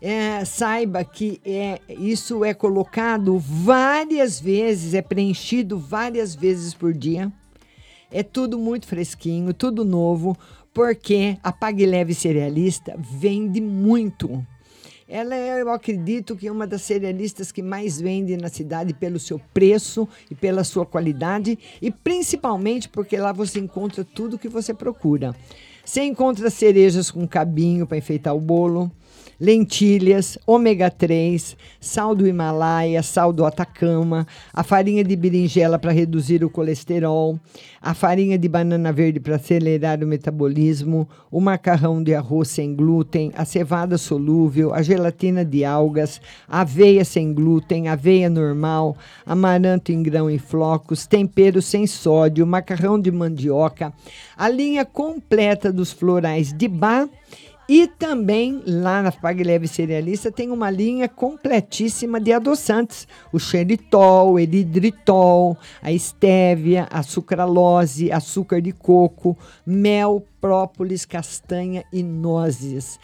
[0.00, 7.32] é, saiba que é, isso é colocado várias vezes, é preenchido várias vezes por dia.
[8.10, 10.36] É tudo muito fresquinho, tudo novo,
[10.72, 14.44] porque a Pague Leve Cerealista vende muito.
[15.08, 19.18] Ela é, eu acredito que é uma das cerealistas que mais vende na cidade pelo
[19.18, 24.72] seu preço e pela sua qualidade e principalmente porque lá você encontra tudo que você
[24.72, 25.36] procura.
[25.84, 28.90] Você encontra cerejas com cabinho para enfeitar o bolo,
[29.42, 34.24] lentilhas, ômega 3, sal do Himalaia, sal do Atacama,
[34.54, 37.36] a farinha de berinjela para reduzir o colesterol,
[37.80, 43.32] a farinha de banana verde para acelerar o metabolismo, o macarrão de arroz sem glúten,
[43.34, 50.30] a cevada solúvel, a gelatina de algas, aveia sem glúten, aveia normal, amaranto em grão
[50.30, 53.92] em flocos, tempero sem sódio, macarrão de mandioca,
[54.36, 57.08] a linha completa dos florais de bar
[57.68, 64.32] e também lá na Pague Leve Cerealista tem uma linha completíssima de adoçantes: o xeritol,
[64.32, 72.98] o eridritol, a estévia, a sucralose, açúcar de coco, mel, própolis, castanha e nozes.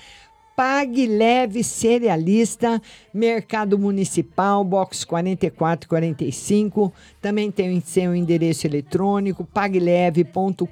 [0.57, 2.83] Pague Leve Cerealista,
[3.15, 6.93] Mercado Municipal, box 4445.
[7.23, 10.69] Também tem seu endereço eletrônico, pagleve.com.br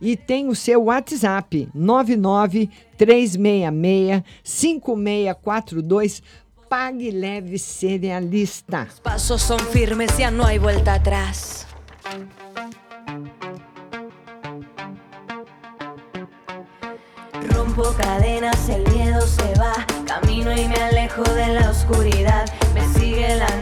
[0.00, 6.22] e tem o seu WhatsApp 99 366 5642.
[6.68, 8.88] Pague Leve Cerealista.
[9.02, 11.66] Pasos son firmes, ya no hay vuelta atrás.
[17.50, 19.74] Rompo cadenas, el miedo se va.
[20.06, 22.46] Camino y me alejo de la oscuridad.
[22.74, 22.86] Me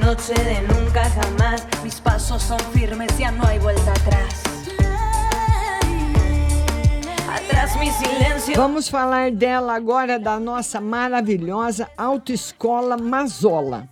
[0.00, 1.66] noche de nunca jamás.
[1.82, 4.63] Mis pasos son firmes, ya no hay vuelta atrás.
[8.54, 13.88] Vamos falar dela agora, da nossa maravilhosa Autoescola Mazola.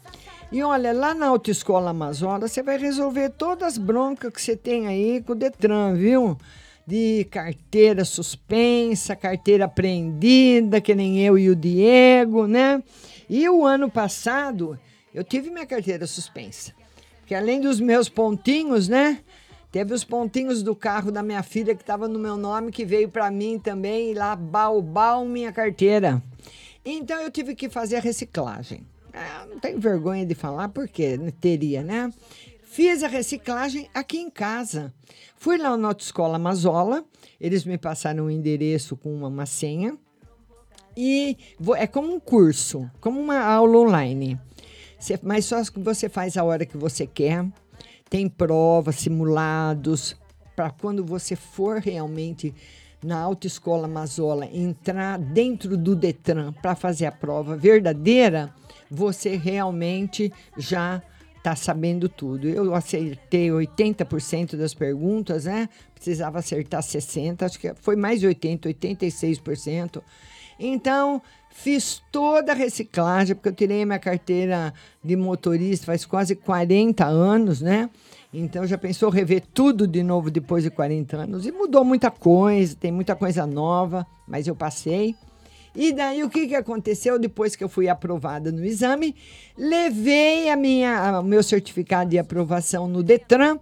[0.53, 4.87] E olha, lá na Autoescola Mazola, você vai resolver todas as broncas que você tem
[4.87, 6.37] aí com o Detran, viu?
[6.87, 12.83] De carteira suspensa, carteira apreendida, que nem eu e o Diego, né?
[13.29, 14.79] E o ano passado,
[15.15, 16.73] eu tive minha carteira suspensa.
[17.21, 19.21] Porque além dos meus pontinhos, né?
[19.73, 23.09] Teve os pontinhos do carro da minha filha que estava no meu nome, que veio
[23.09, 26.23] para mim também, e lá, balbal, minha carteira.
[26.85, 28.87] Então eu tive que fazer a reciclagem.
[29.15, 32.13] Ah, não tenho vergonha de falar, porque teria, né?
[32.65, 34.93] Fiz a reciclagem aqui em casa.
[35.37, 37.05] Fui lá na Autoescola Mazola,
[37.41, 39.97] eles me passaram um endereço com uma, uma senha.
[40.97, 44.39] E vo- é como um curso, como uma aula online.
[45.23, 47.45] Mas só você faz a hora que você quer.
[48.13, 50.15] Tem provas, simulados,
[50.55, 52.55] para quando você for realmente
[53.03, 58.55] na Autoescola Mazola entrar dentro do Detran para fazer a prova verdadeira,
[58.91, 61.03] você realmente já
[61.39, 62.47] está sabendo tudo.
[62.47, 65.67] Eu acertei 80% das perguntas, né?
[65.95, 70.03] Precisava acertar 60%, acho que foi mais de 80%, 86%.
[70.61, 71.23] Então,
[71.53, 74.73] fiz toda a reciclagem, porque eu tirei minha carteira
[75.05, 77.89] de motorista faz quase 40 anos, né?
[78.35, 81.47] Então, já pensou rever tudo de novo depois de 40 anos?
[81.47, 85.15] E mudou muita coisa, tem muita coisa nova, mas eu passei.
[85.77, 89.15] E daí o que, que aconteceu depois que eu fui aprovada no exame?
[89.57, 93.59] Levei a minha, o meu certificado de aprovação no Detran,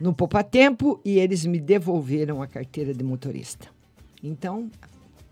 [0.00, 3.68] no Poupa Tempo, e eles me devolveram a carteira de motorista.
[4.22, 4.70] Então,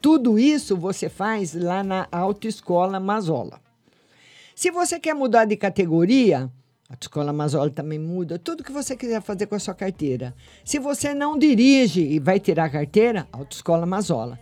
[0.03, 3.61] tudo isso você faz lá na Autoescola Mazola.
[4.53, 6.51] Se você quer mudar de categoria,
[6.89, 10.35] a Autoescola Mazola também muda tudo que você quiser fazer com a sua carteira.
[10.65, 14.41] Se você não dirige e vai tirar a carteira, Autoescola Mazola.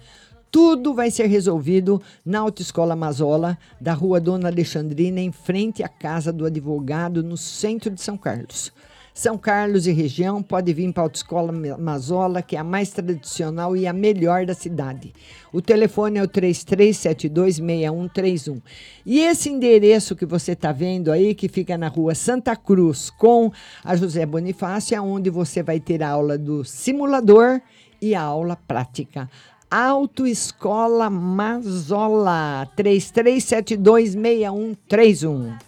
[0.51, 6.33] Tudo vai ser resolvido na Autoescola Mazola, da rua Dona Alexandrina, em frente à casa
[6.33, 8.73] do advogado, no centro de São Carlos.
[9.13, 13.77] São Carlos e região pode vir para a Autoescola Mazola, que é a mais tradicional
[13.77, 15.13] e a melhor da cidade.
[15.53, 18.63] O telefone é o 33726131.
[19.05, 23.51] E esse endereço que você está vendo aí, que fica na rua Santa Cruz, com
[23.85, 27.61] a José Bonifácio, é onde você vai ter a aula do simulador
[28.01, 29.29] e a aula prática.
[29.71, 35.59] Autoescola Mazola, 33726131.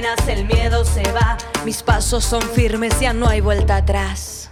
[0.00, 1.36] Cadenas, el miedo se va.
[1.64, 4.50] Mis pasos son firmes, ya no hay vuelta atrás.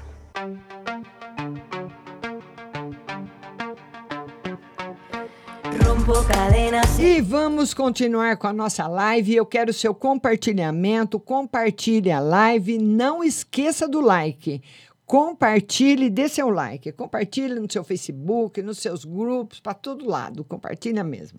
[6.98, 9.36] E vamos continuar com a nossa live.
[9.36, 11.18] Eu quero seu compartilhamento.
[11.18, 12.78] Compartilhe a live.
[12.78, 14.60] Não esqueça do like.
[15.06, 16.92] Compartilhe, dê seu like.
[16.92, 20.44] Compartilhe no seu Facebook, nos seus grupos, para todo lado.
[20.44, 21.38] Compartilha mesmo.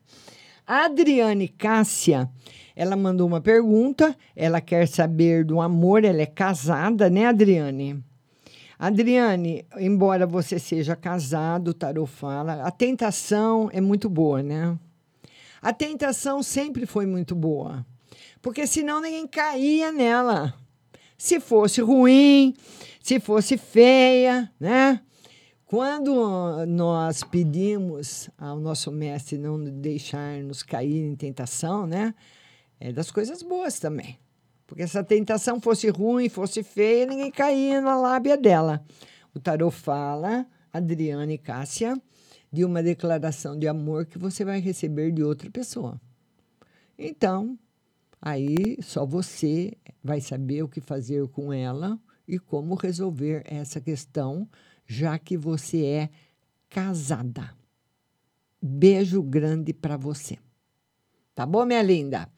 [0.70, 2.30] Adriane Cássia,
[2.80, 4.16] ela mandou uma pergunta.
[4.34, 6.06] Ela quer saber do amor.
[6.06, 8.02] Ela é casada, né, Adriane?
[8.80, 14.80] Adriane, embora você seja casado, o tarô fala, a tentação é muito boa, né?
[15.62, 17.86] A tentação sempre foi muito boa,
[18.42, 20.54] porque senão ninguém caía nela.
[21.18, 22.56] Se fosse ruim,
[23.04, 25.02] se fosse feia, né?
[25.66, 32.16] Quando nós pedimos ao nosso mestre não deixar nos cair em tentação, né?
[32.80, 34.18] É das coisas boas também.
[34.66, 38.86] Porque se a tentação fosse ruim, fosse feia, ninguém caía na lábia dela.
[39.34, 42.00] O tarô fala, Adriane Cássia,
[42.52, 46.00] de uma declaração de amor que você vai receber de outra pessoa.
[46.98, 47.58] Então,
[48.22, 49.74] aí só você
[50.04, 54.48] vai saber o que fazer com ela e como resolver essa questão,
[54.86, 56.10] já que você é
[56.70, 57.56] casada.
[58.62, 60.38] Beijo grande para você.
[61.34, 62.30] Tá bom, minha linda?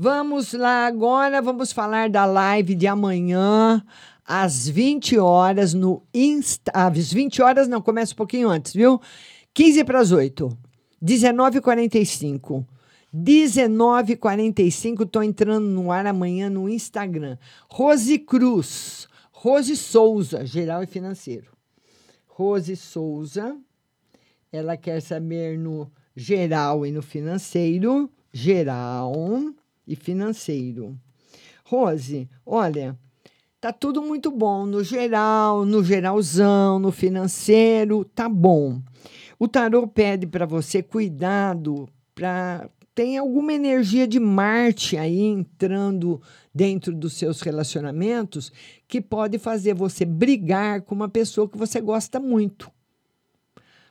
[0.00, 3.84] Vamos lá agora, vamos falar da live de amanhã
[4.24, 6.70] às 20 horas no Insta.
[6.72, 9.00] Às 20 horas não, começa um pouquinho antes, viu?
[9.52, 10.56] 15 para as 8.
[11.04, 12.64] 19h45.
[13.12, 17.36] 19h45, estou entrando no ar amanhã no Instagram.
[17.68, 21.50] Rose Cruz, Rose Souza, geral e financeiro.
[22.28, 23.56] Rose Souza,
[24.52, 28.08] ela quer saber no geral e no financeiro.
[28.32, 29.42] Geral
[29.88, 30.96] e financeiro.
[31.64, 32.96] Rose, olha,
[33.60, 38.80] tá tudo muito bom no geral, no geralzão, no financeiro, tá bom.
[39.38, 46.20] O tarô pede para você cuidado para tem alguma energia de Marte aí entrando
[46.52, 48.50] dentro dos seus relacionamentos
[48.88, 52.68] que pode fazer você brigar com uma pessoa que você gosta muito.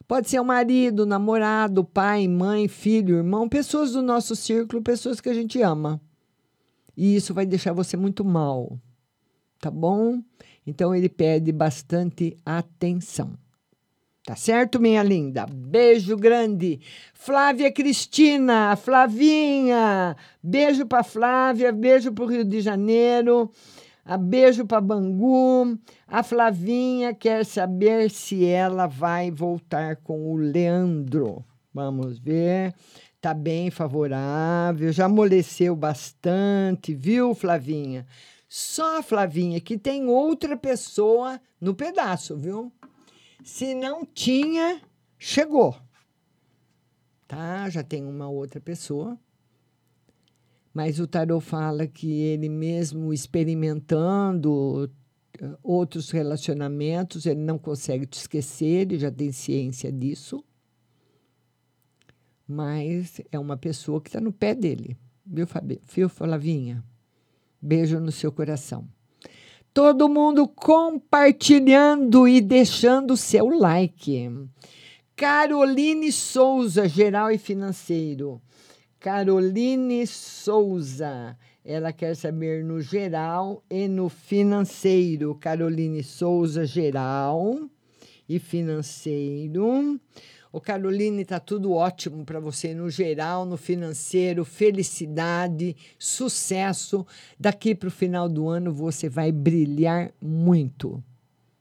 [0.07, 5.27] Pode ser o marido, namorado, pai, mãe, filho, irmão, pessoas do nosso círculo, pessoas que
[5.27, 5.99] a gente ama.
[6.95, 8.79] E isso vai deixar você muito mal.
[9.59, 10.21] Tá bom?
[10.65, 13.33] Então ele pede bastante atenção.
[14.23, 15.45] Tá certo, minha linda?
[15.45, 16.81] Beijo grande.
[17.13, 20.17] Flávia Cristina, Flavinha.
[20.43, 23.49] Beijo para Flávia, beijo para o Rio de Janeiro.
[24.07, 25.77] A beijo para Bangu.
[26.07, 31.43] A Flavinha quer saber se ela vai voltar com o Leandro.
[31.73, 32.73] Vamos ver.
[33.19, 38.07] Tá bem favorável, já amoleceu bastante, viu, Flavinha?
[38.47, 42.71] Só Flavinha que tem outra pessoa no pedaço, viu?
[43.43, 44.81] Se não tinha,
[45.19, 45.75] chegou.
[47.27, 47.69] Tá?
[47.69, 49.19] Já tem uma outra pessoa.
[50.77, 54.87] Mas o tarot fala que ele mesmo experimentando
[55.41, 60.45] eh, outros relacionamentos, ele não consegue te esquecer, ele já tem ciência disso.
[62.47, 64.95] Mas é uma pessoa que está no pé dele.
[65.25, 65.81] Viu, Fabi?
[65.91, 66.83] Viu, Flavinha?
[67.59, 68.87] Beijo no seu coração.
[69.73, 74.29] Todo mundo compartilhando e deixando o seu like.
[75.15, 78.39] Caroline Souza, geral e financeiro.
[79.07, 85.33] Caroline Souza, ela quer saber no geral e no financeiro.
[85.35, 87.57] Caroline Souza, geral
[88.27, 89.97] e financeiro.
[90.51, 97.07] O Caroline, está tudo ótimo para você no geral, no financeiro, felicidade, sucesso.
[97.39, 101.01] Daqui para o final do ano você vai brilhar muito.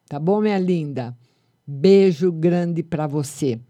[0.09, 1.17] Tá bom, minha linda?
[1.65, 3.61] Beijo grande para você.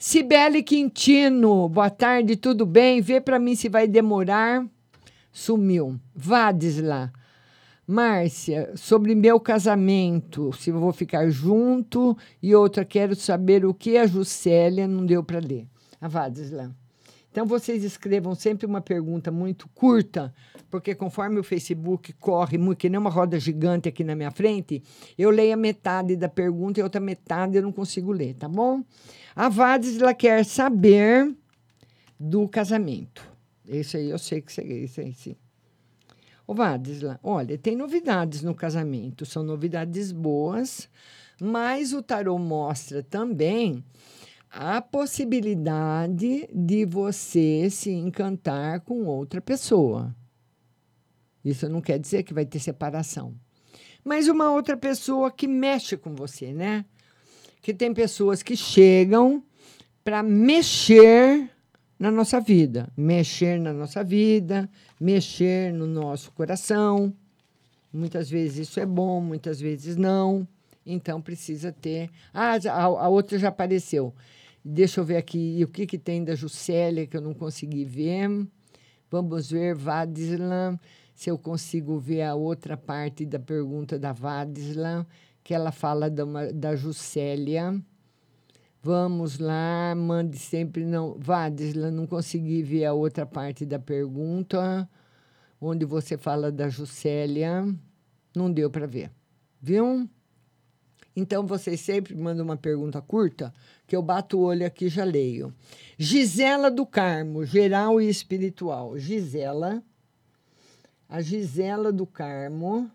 [0.00, 3.00] Cibele Quintino, boa tarde, tudo bem?
[3.00, 4.64] Vê para mim se vai demorar.
[5.32, 5.98] Sumiu.
[6.14, 7.12] Vadisla.
[7.84, 12.16] Márcia, sobre meu casamento, se eu vou ficar junto.
[12.40, 15.66] E outra, quero saber o que a Juscelia não deu para ler.
[16.00, 16.72] A Vadisla.
[17.30, 20.32] Então, vocês escrevam sempre uma pergunta muito curta,
[20.70, 24.82] porque conforme o Facebook corre muito, que nem uma roda gigante aqui na minha frente,
[25.16, 28.82] eu leio a metade da pergunta e outra metade eu não consigo ler, tá bom?
[29.34, 31.34] A Vadisla quer saber
[32.18, 33.26] do casamento.
[33.66, 34.62] Isso aí eu sei que você.
[34.62, 35.36] Isso aí, sim.
[36.46, 40.88] Ô, Vadisla, olha, tem novidades no casamento, são novidades boas,
[41.38, 43.84] mas o tarô mostra também
[44.50, 50.14] a possibilidade de você se encantar com outra pessoa.
[51.44, 53.34] Isso não quer dizer que vai ter separação.
[54.02, 56.84] Mas uma outra pessoa que mexe com você, né?
[57.62, 59.42] Que tem pessoas que chegam
[60.04, 61.50] para mexer
[61.98, 64.70] na nossa vida, mexer na nossa vida,
[65.00, 67.12] mexer no nosso coração.
[67.92, 70.46] Muitas vezes isso é bom, muitas vezes não.
[70.86, 72.10] Então precisa ter.
[72.32, 74.14] Ah, a, a outra já apareceu.
[74.64, 78.28] Deixa eu ver aqui o que, que tem da Juscelia que eu não consegui ver.
[79.10, 80.78] Vamos ver, Vadislan,
[81.14, 85.06] se eu consigo ver a outra parte da pergunta da Vadislan,
[85.48, 87.82] que ela fala da, da Juscelia.
[88.82, 90.84] Vamos lá, mande sempre.
[90.84, 94.86] Não, Vadisla, não consegui ver a outra parte da pergunta,
[95.58, 97.66] onde você fala da Juscelia.
[98.36, 99.10] Não deu para ver.
[99.58, 100.06] Viu?
[101.16, 103.50] Então, vocês sempre mandam uma pergunta curta,
[103.86, 105.54] que eu bato o olho aqui e já leio.
[105.96, 108.98] Gisela do Carmo, geral e espiritual.
[108.98, 109.82] Gisela,
[111.08, 112.90] a Gisela do Carmo,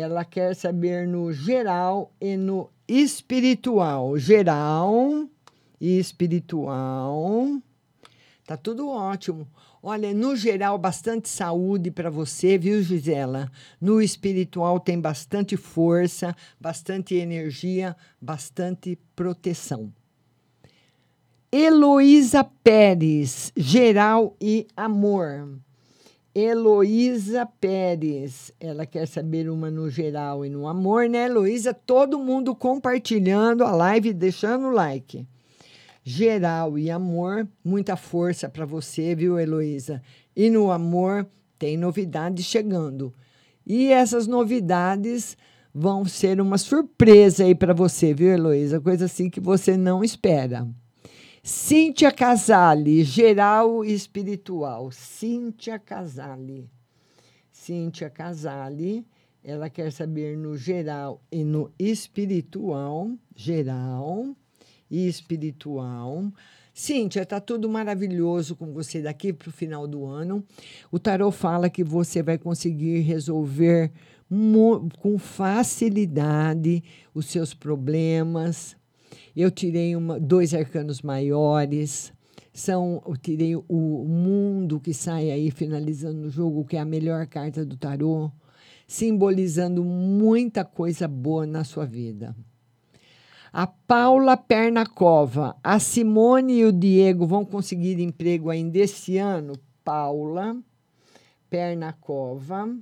[0.00, 5.28] ela quer saber no geral e no espiritual, geral
[5.80, 7.60] e espiritual.
[8.44, 9.46] Tá tudo ótimo.
[9.80, 13.50] Olha, no geral, bastante saúde para você, viu, Gisela?
[13.80, 19.92] No espiritual tem bastante força, bastante energia, bastante proteção.
[21.52, 25.60] Heloísa Pérez, geral e amor.
[26.34, 31.72] Heloísa Pérez, ela quer saber uma no geral e no amor, né, Heloísa?
[31.72, 35.24] Todo mundo compartilhando a live, deixando o like.
[36.02, 40.02] Geral e amor, muita força para você, viu, Heloísa?
[40.34, 41.24] E no amor,
[41.56, 43.14] tem novidades chegando.
[43.64, 45.36] E essas novidades
[45.72, 48.80] vão ser uma surpresa aí para você, viu, Heloísa?
[48.80, 50.66] Coisa assim que você não espera.
[51.46, 54.90] Cíntia Casale, geral e espiritual.
[54.90, 56.70] Cíntia Casale.
[57.52, 59.06] Cíntia Casale,
[59.44, 64.34] ela quer saber no geral e no espiritual, geral
[64.90, 66.32] e espiritual.
[66.72, 70.42] Cíntia, tá tudo maravilhoso com você daqui para o final do ano.
[70.90, 73.92] O tarot fala que você vai conseguir resolver
[74.98, 78.74] com facilidade os seus problemas.
[79.36, 82.12] Eu tirei uma- dois arcanos maiores.
[82.52, 87.26] São, eu tirei o mundo que sai aí finalizando o jogo, que é a melhor
[87.26, 88.30] carta do tarô,
[88.86, 92.34] simbolizando muita coisa boa na sua vida.
[93.52, 99.54] A Paula Pernacova, a Simone e o Diego vão conseguir emprego ainda esse ano.
[99.84, 100.56] Paula
[101.48, 102.76] Pernacova.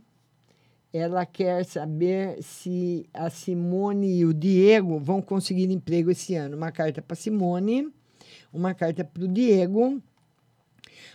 [0.92, 6.56] Ela quer saber se a Simone e o Diego vão conseguir emprego esse ano.
[6.56, 7.90] Uma carta para Simone,
[8.52, 10.02] uma carta para o Diego.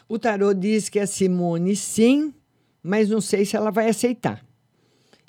[0.10, 2.34] O tarô diz que a Simone sim,
[2.82, 4.44] mas não sei se ela vai aceitar.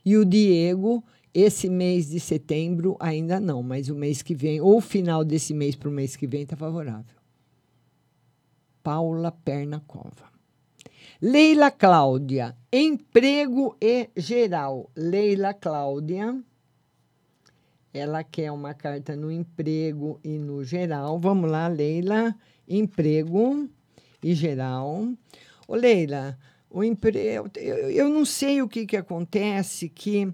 [0.03, 1.05] E o Diego,
[1.35, 5.77] esse mês de setembro, ainda não, mas o mês que vem, ou final desse mês
[5.77, 7.19] para o mês que vem, está favorável.
[8.83, 10.38] Paula Pernacova.
[11.21, 14.89] Leila Cláudia, emprego e geral.
[14.95, 16.41] Leila Cláudia,
[17.93, 21.19] ela quer uma carta no emprego e no geral.
[21.19, 22.33] Vamos lá, Leila,
[22.69, 23.69] emprego
[24.23, 25.09] e geral.
[25.67, 26.39] Ô, Leila,
[26.71, 30.33] o emprego, eu, eu não sei o que, que acontece que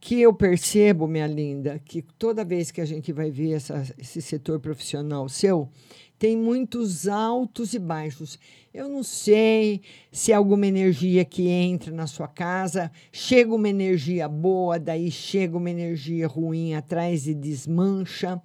[0.00, 4.20] que eu percebo, minha linda, que toda vez que a gente vai ver essa, esse
[4.20, 5.70] setor profissional seu,
[6.18, 8.38] tem muitos altos e baixos.
[8.72, 14.28] Eu não sei se é alguma energia que entra na sua casa, chega uma energia
[14.28, 18.40] boa, daí chega uma energia ruim atrás e desmancha.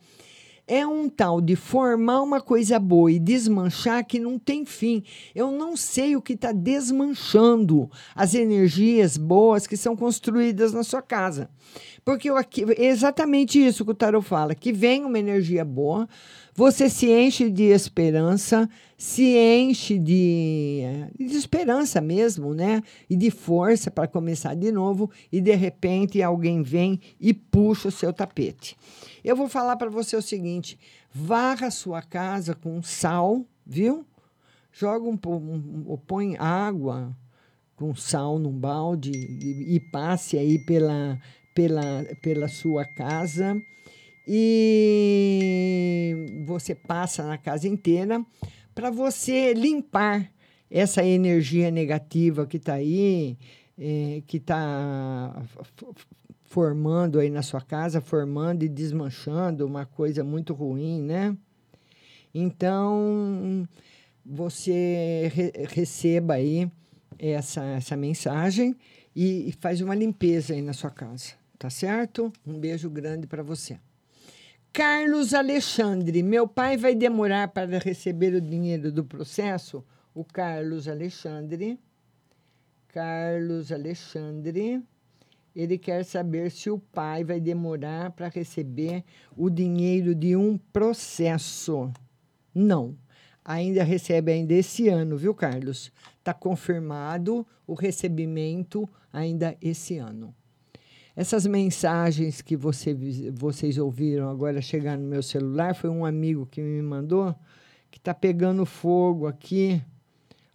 [0.67, 5.03] É um tal de formar uma coisa boa e desmanchar que não tem fim.
[5.33, 11.01] Eu não sei o que está desmanchando as energias boas que são construídas na sua
[11.01, 11.49] casa.
[12.05, 16.07] Porque eu aqui, é exatamente isso que o Tarot fala: que vem uma energia boa,
[16.53, 20.81] você se enche de esperança, se enche de,
[21.17, 22.81] de esperança mesmo, né?
[23.09, 27.91] E de força para começar de novo, e de repente alguém vem e puxa o
[27.91, 28.75] seu tapete.
[29.23, 30.77] Eu vou falar para você o seguinte:
[31.13, 34.05] varra a sua casa com sal, viu?
[34.71, 37.15] Joga um, um, um põe água
[37.75, 41.19] com sal num balde e, e passe aí pela,
[41.55, 43.55] pela, pela sua casa
[44.31, 48.23] e você passa na casa inteira
[48.75, 50.31] para você limpar
[50.69, 53.37] essa energia negativa que está aí,
[53.77, 55.41] eh, que está
[56.45, 61.35] formando aí na sua casa, formando e desmanchando uma coisa muito ruim, né?
[62.33, 63.67] Então,
[64.23, 66.69] você re- receba aí
[67.17, 68.75] essa, essa mensagem
[69.15, 72.31] e, e faz uma limpeza aí na sua casa, tá certo?
[72.45, 73.79] Um beijo grande para você.
[74.71, 79.83] Carlos Alexandre, meu pai vai demorar para receber o dinheiro do processo?
[80.13, 81.79] O Carlos Alexandre.
[82.87, 84.81] Carlos Alexandre.
[85.55, 89.03] Ele quer saber se o pai vai demorar para receber
[89.35, 91.91] o dinheiro de um processo.
[92.53, 92.95] Não.
[93.43, 95.91] Ainda recebe ainda esse ano, viu, Carlos?
[96.19, 100.33] Está confirmado o recebimento ainda esse ano.
[101.19, 102.95] Essas mensagens que você,
[103.33, 107.35] vocês ouviram agora chegar no meu celular foi um amigo que me mandou
[107.91, 109.83] que está pegando fogo aqui.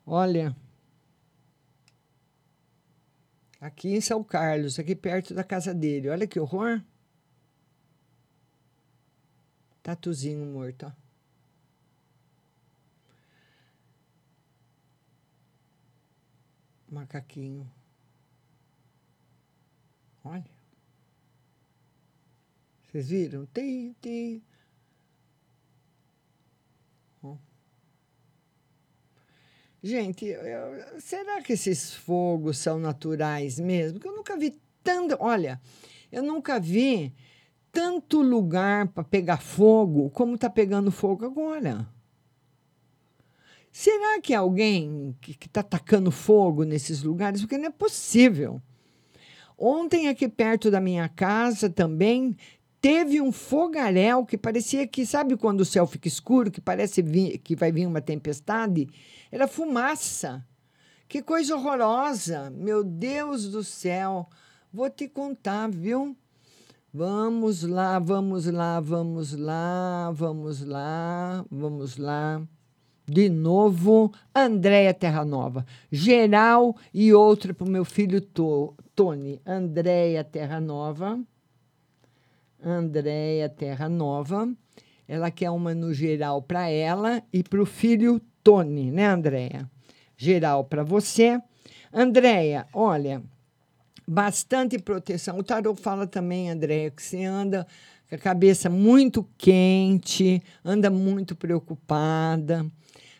[0.06, 0.56] Olha.
[3.60, 6.08] Aqui em São Carlos, aqui perto da casa dele.
[6.08, 6.80] Olha que horror.
[9.82, 10.92] Tatuzinho morto, ó.
[16.90, 17.70] Macaquinho.
[20.24, 20.53] Olha.
[22.94, 23.44] Vocês viram?
[23.46, 24.40] Tem, tem.
[29.82, 30.26] Gente,
[31.00, 33.94] será que esses fogos são naturais mesmo?
[33.94, 35.16] Porque eu nunca vi tanto.
[35.18, 35.60] Olha,
[36.12, 37.12] eu nunca vi
[37.72, 41.88] tanto lugar para pegar fogo como está pegando fogo agora.
[43.72, 47.40] Será que é alguém que está tacando fogo nesses lugares?
[47.40, 48.62] Porque não é possível.
[49.58, 52.36] Ontem, aqui perto da minha casa também,
[52.84, 57.02] teve um fogaréu que parecia que, sabe quando o céu fica escuro, que parece
[57.38, 58.86] que vai vir uma tempestade?
[59.32, 60.46] Era fumaça.
[61.08, 62.50] Que coisa horrorosa.
[62.50, 64.28] Meu Deus do céu.
[64.70, 66.14] Vou te contar, viu?
[66.92, 72.42] Vamos lá, vamos lá, vamos lá, vamos lá, vamos lá.
[73.06, 75.64] De novo, Andréia Terra Nova.
[75.90, 79.40] Geral e outra para o meu filho To- Tony.
[79.46, 81.18] Andréia Terra Nova.
[82.64, 84.48] Andréia Terra Nova.
[85.06, 89.70] Ela quer uma no geral para ela e para o filho Tony, né, Andréia?
[90.16, 91.38] Geral para você.
[91.92, 93.22] Andréia, olha,
[94.08, 95.38] bastante proteção.
[95.38, 97.66] O tarot fala também, Andréia, que você anda
[98.08, 102.66] com a cabeça muito quente, anda muito preocupada.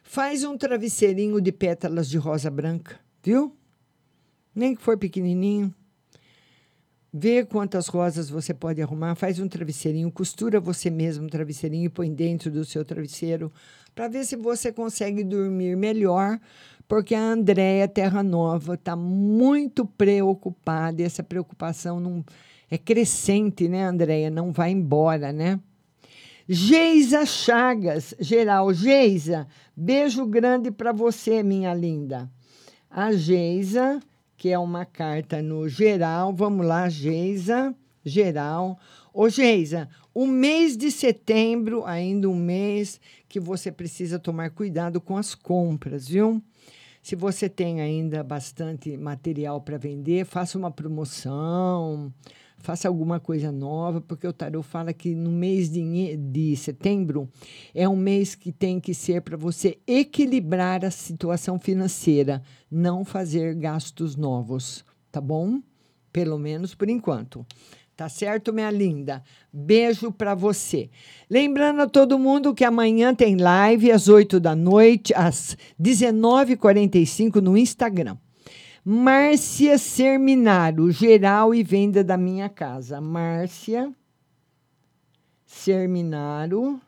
[0.03, 3.55] Faz um travesseirinho de pétalas de rosa branca, viu?
[4.55, 5.75] Nem que for pequenininho.
[7.17, 11.89] Vê quantas rosas você pode arrumar, faz um travesseirinho, costura você mesmo um travesseirinho e
[11.89, 13.53] põe dentro do seu travesseiro
[13.95, 16.41] para ver se você consegue dormir melhor,
[16.89, 22.25] porque a Andréia Terra Nova está muito preocupada e essa preocupação não
[22.69, 24.29] é crescente, né, Andréia?
[24.29, 25.61] Não vai embora, né?
[26.49, 28.75] Geisa Chagas, geral.
[28.75, 29.47] Geisa,
[29.77, 32.29] beijo grande para você, minha linda.
[32.91, 34.01] A Geisa
[34.37, 36.33] que é uma carta no geral.
[36.33, 37.75] Vamos lá, Geisa,
[38.05, 38.79] geral.
[39.13, 45.17] Ô, Geisa, o mês de setembro, ainda um mês que você precisa tomar cuidado com
[45.17, 46.43] as compras, viu?
[47.03, 52.11] Se você tem ainda bastante material para vender, faça uma promoção,
[52.65, 57.29] faça alguma coisa nova, porque o tarot fala que no mês de, de setembro
[57.75, 63.55] é um mês que tem que ser para você equilibrar a situação financeira, não fazer
[63.55, 64.83] gastos novos,
[65.13, 65.61] tá bom?
[66.11, 67.45] Pelo menos por enquanto.
[67.95, 69.23] Tá certo, minha linda?
[69.53, 70.89] Beijo para você.
[71.29, 77.59] Lembrando a todo mundo que amanhã tem live às 8 da noite, às 19h45 no
[77.59, 78.17] Instagram.
[78.87, 83.01] Márcia Serminaro, geral e venda da minha casa.
[83.01, 83.91] Márcia
[85.47, 86.79] Serminaro,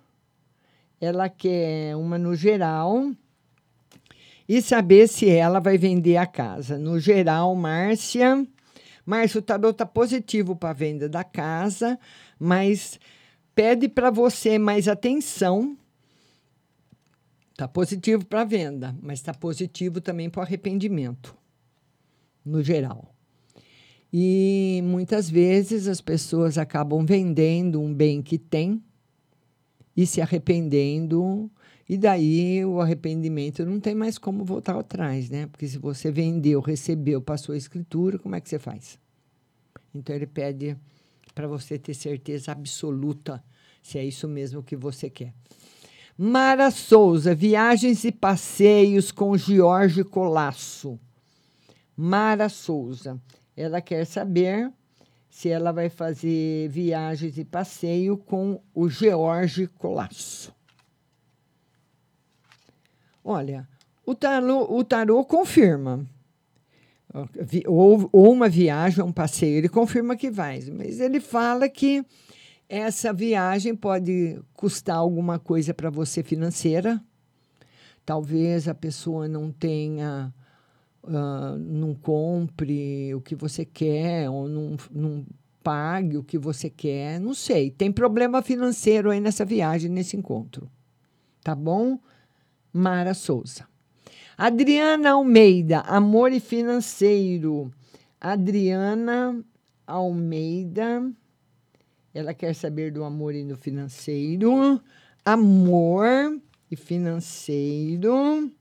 [1.01, 3.11] ela quer uma no geral
[4.47, 6.77] e saber se ela vai vender a casa.
[6.77, 8.47] No geral, Márcia.
[9.07, 11.99] Márcia, o tarot está positivo para a venda da casa,
[12.39, 13.01] mas
[13.55, 15.79] pede para você mais atenção.
[17.53, 21.35] Está positivo para a venda, mas está positivo também para o arrependimento
[22.47, 23.13] no geral.
[24.13, 28.83] E muitas vezes as pessoas acabam vendendo um bem que tem
[29.97, 31.51] e se arrependendo,
[31.89, 35.47] e daí o arrependimento não tem mais como voltar atrás, né?
[35.47, 38.99] Porque se você vendeu, recebeu, passou a escritura, como é que você faz?
[39.95, 40.77] Então ele pede
[41.35, 43.43] para você ter certeza absoluta
[43.83, 45.33] se é isso mesmo que você quer.
[46.19, 50.99] Mara Souza, viagens e passeios com Jorge Colasso.
[51.97, 53.21] Mara Souza.
[53.57, 54.71] Ela quer saber
[55.31, 60.55] se ela vai fazer viagens e passeio com o George Colasso.
[63.25, 63.69] Olha,
[64.05, 66.07] o tarô, o tarô confirma.
[67.67, 72.05] Ou, ou uma viagem, um passeio, ele confirma que vai, mas ele fala que
[72.69, 77.01] essa viagem pode custar alguma coisa para você financeira.
[78.05, 80.33] Talvez a pessoa não tenha
[81.09, 85.25] não compre o que você quer ou não, não
[85.63, 87.71] pague o que você quer, não sei.
[87.71, 90.71] Tem problema financeiro aí nessa viagem, nesse encontro.
[91.43, 91.99] Tá bom?
[92.73, 93.67] Mara Souza.
[94.37, 97.71] Adriana Almeida, amor e financeiro.
[98.21, 99.43] Adriana
[99.87, 101.11] Almeida,
[102.13, 104.81] ela quer saber do amor e do financeiro.
[105.25, 106.07] Amor
[106.71, 108.53] e financeiro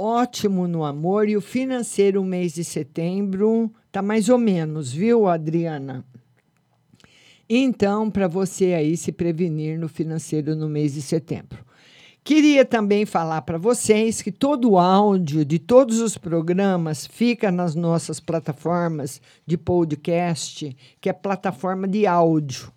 [0.00, 6.04] ótimo no amor e o financeiro mês de setembro tá mais ou menos, viu, Adriana?
[7.48, 11.64] Então, para você aí se prevenir no financeiro no mês de setembro.
[12.24, 17.74] Queria também falar para vocês que todo o áudio de todos os programas fica nas
[17.74, 22.72] nossas plataformas de podcast, que é plataforma de áudio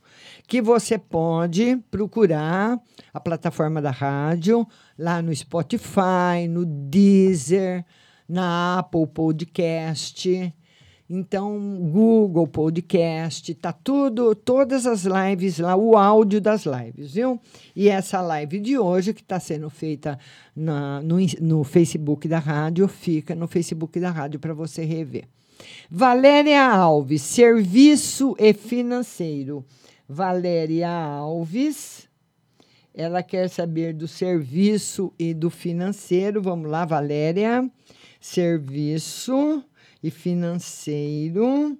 [0.47, 2.79] que você pode procurar
[3.13, 4.67] a plataforma da rádio
[4.97, 7.85] lá no Spotify, no Deezer,
[8.27, 10.53] na Apple Podcast.
[11.09, 17.39] Então, Google Podcast, tá tudo, todas as lives lá, o áudio das lives, viu?
[17.75, 20.17] E essa live de hoje, que está sendo feita
[20.55, 25.25] na, no, no Facebook da rádio, fica no Facebook da rádio para você rever.
[25.89, 29.65] Valéria Alves, serviço e financeiro.
[30.07, 32.09] Valéria Alves.
[32.93, 36.41] Ela quer saber do serviço e do financeiro.
[36.41, 37.67] Vamos lá, Valéria.
[38.19, 39.63] Serviço
[40.01, 41.77] e financeiro.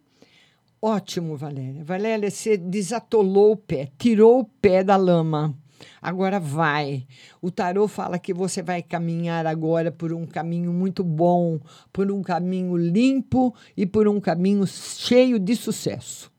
[0.81, 1.83] Ótimo, Valéria.
[1.83, 5.55] Valéria, você desatolou o pé, tirou o pé da lama.
[6.01, 7.05] Agora vai.
[7.41, 11.59] O tarô fala que você vai caminhar agora por um caminho muito bom,
[11.91, 16.32] por um caminho limpo e por um caminho cheio de sucesso.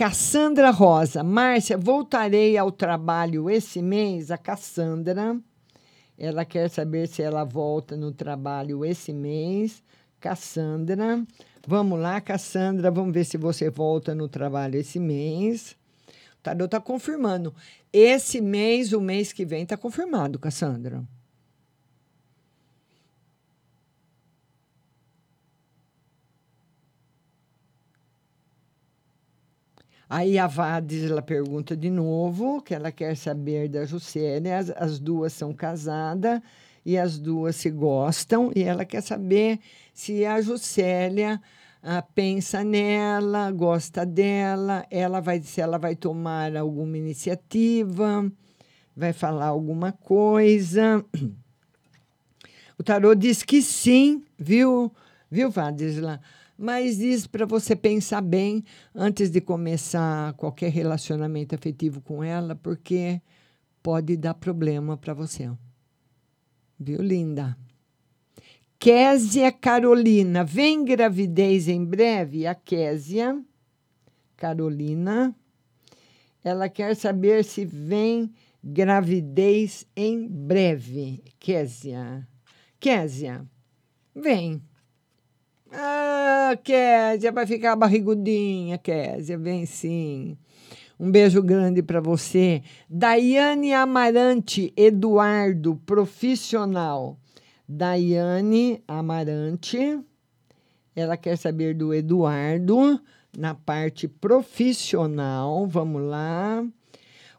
[0.00, 4.30] Cassandra Rosa, Márcia, voltarei ao trabalho esse mês?
[4.30, 5.38] A Cassandra,
[6.16, 9.82] ela quer saber se ela volta no trabalho esse mês.
[10.18, 11.22] Cassandra,
[11.68, 15.76] vamos lá, Cassandra, vamos ver se você volta no trabalho esse mês.
[16.38, 17.54] O Tarô está confirmando.
[17.92, 21.04] Esse mês, o mês que vem, está confirmado, Cassandra.
[30.12, 34.58] Aí a Vades ela pergunta de novo, que ela quer saber da Juscelia.
[34.58, 36.40] As, as duas são casadas
[36.84, 39.60] e as duas se gostam, e ela quer saber
[39.94, 41.40] se a Juscelia
[41.80, 48.28] ah, pensa nela, gosta dela, ela vai, se ela vai tomar alguma iniciativa,
[48.96, 51.04] vai falar alguma coisa.
[52.76, 54.90] O tarô diz que sim, viu,
[55.30, 56.20] viu, Vadisla?
[56.62, 58.62] Mas diz para você pensar bem
[58.94, 63.18] antes de começar qualquer relacionamento afetivo com ela, porque
[63.82, 65.50] pode dar problema para você.
[66.78, 67.56] Viu, linda?
[68.78, 72.46] Késia Carolina, vem gravidez em breve?
[72.46, 73.42] A Késia
[74.36, 75.34] Carolina,
[76.44, 78.30] ela quer saber se vem
[78.62, 81.24] gravidez em breve.
[81.38, 82.28] Késia.
[82.78, 83.46] Késia,
[84.14, 84.60] vem.
[85.72, 90.36] Ah, Késia, vai ficar barrigudinha, Késia, vem sim.
[90.98, 92.62] Um beijo grande para você.
[92.88, 97.16] Daiane Amarante Eduardo, profissional.
[97.68, 100.00] Daiane Amarante,
[100.94, 103.00] ela quer saber do Eduardo
[103.38, 105.66] na parte profissional.
[105.68, 106.66] Vamos lá.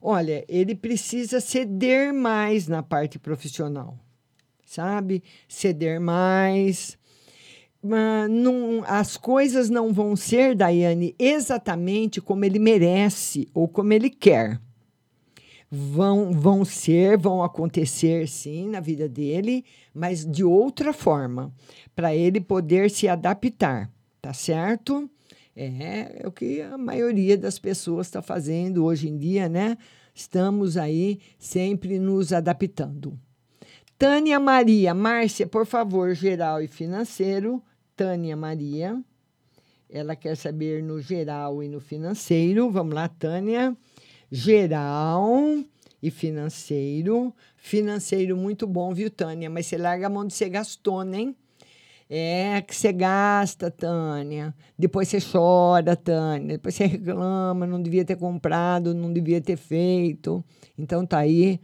[0.01, 3.99] Olha, ele precisa ceder mais na parte profissional,
[4.65, 5.21] sabe?
[5.47, 6.97] Ceder mais.
[7.83, 14.61] Não, as coisas não vão ser, Daiane, exatamente como ele merece ou como ele quer
[15.71, 19.63] vão, vão ser, vão acontecer sim na vida dele,
[19.93, 21.53] mas de outra forma,
[21.95, 23.89] para ele poder se adaptar,
[24.21, 25.09] tá certo?
[25.55, 29.77] É, é o que a maioria das pessoas está fazendo hoje em dia, né?
[30.13, 33.17] Estamos aí sempre nos adaptando.
[33.97, 37.63] Tânia Maria, Márcia, por favor, geral e financeiro.
[38.01, 38.99] Tânia Maria,
[39.87, 42.71] ela quer saber no geral e no financeiro.
[42.71, 43.77] Vamos lá, Tânia
[44.31, 45.37] geral
[46.01, 47.31] e financeiro.
[47.55, 49.51] Financeiro muito bom, viu, Tânia?
[49.51, 51.35] Mas você larga a mão de ser gastona, hein?
[52.09, 54.51] É que você gasta, Tânia.
[54.75, 56.57] Depois você chora, Tânia.
[56.57, 60.43] Depois você reclama, não devia ter comprado, não devia ter feito.
[60.75, 61.61] Então tá aí.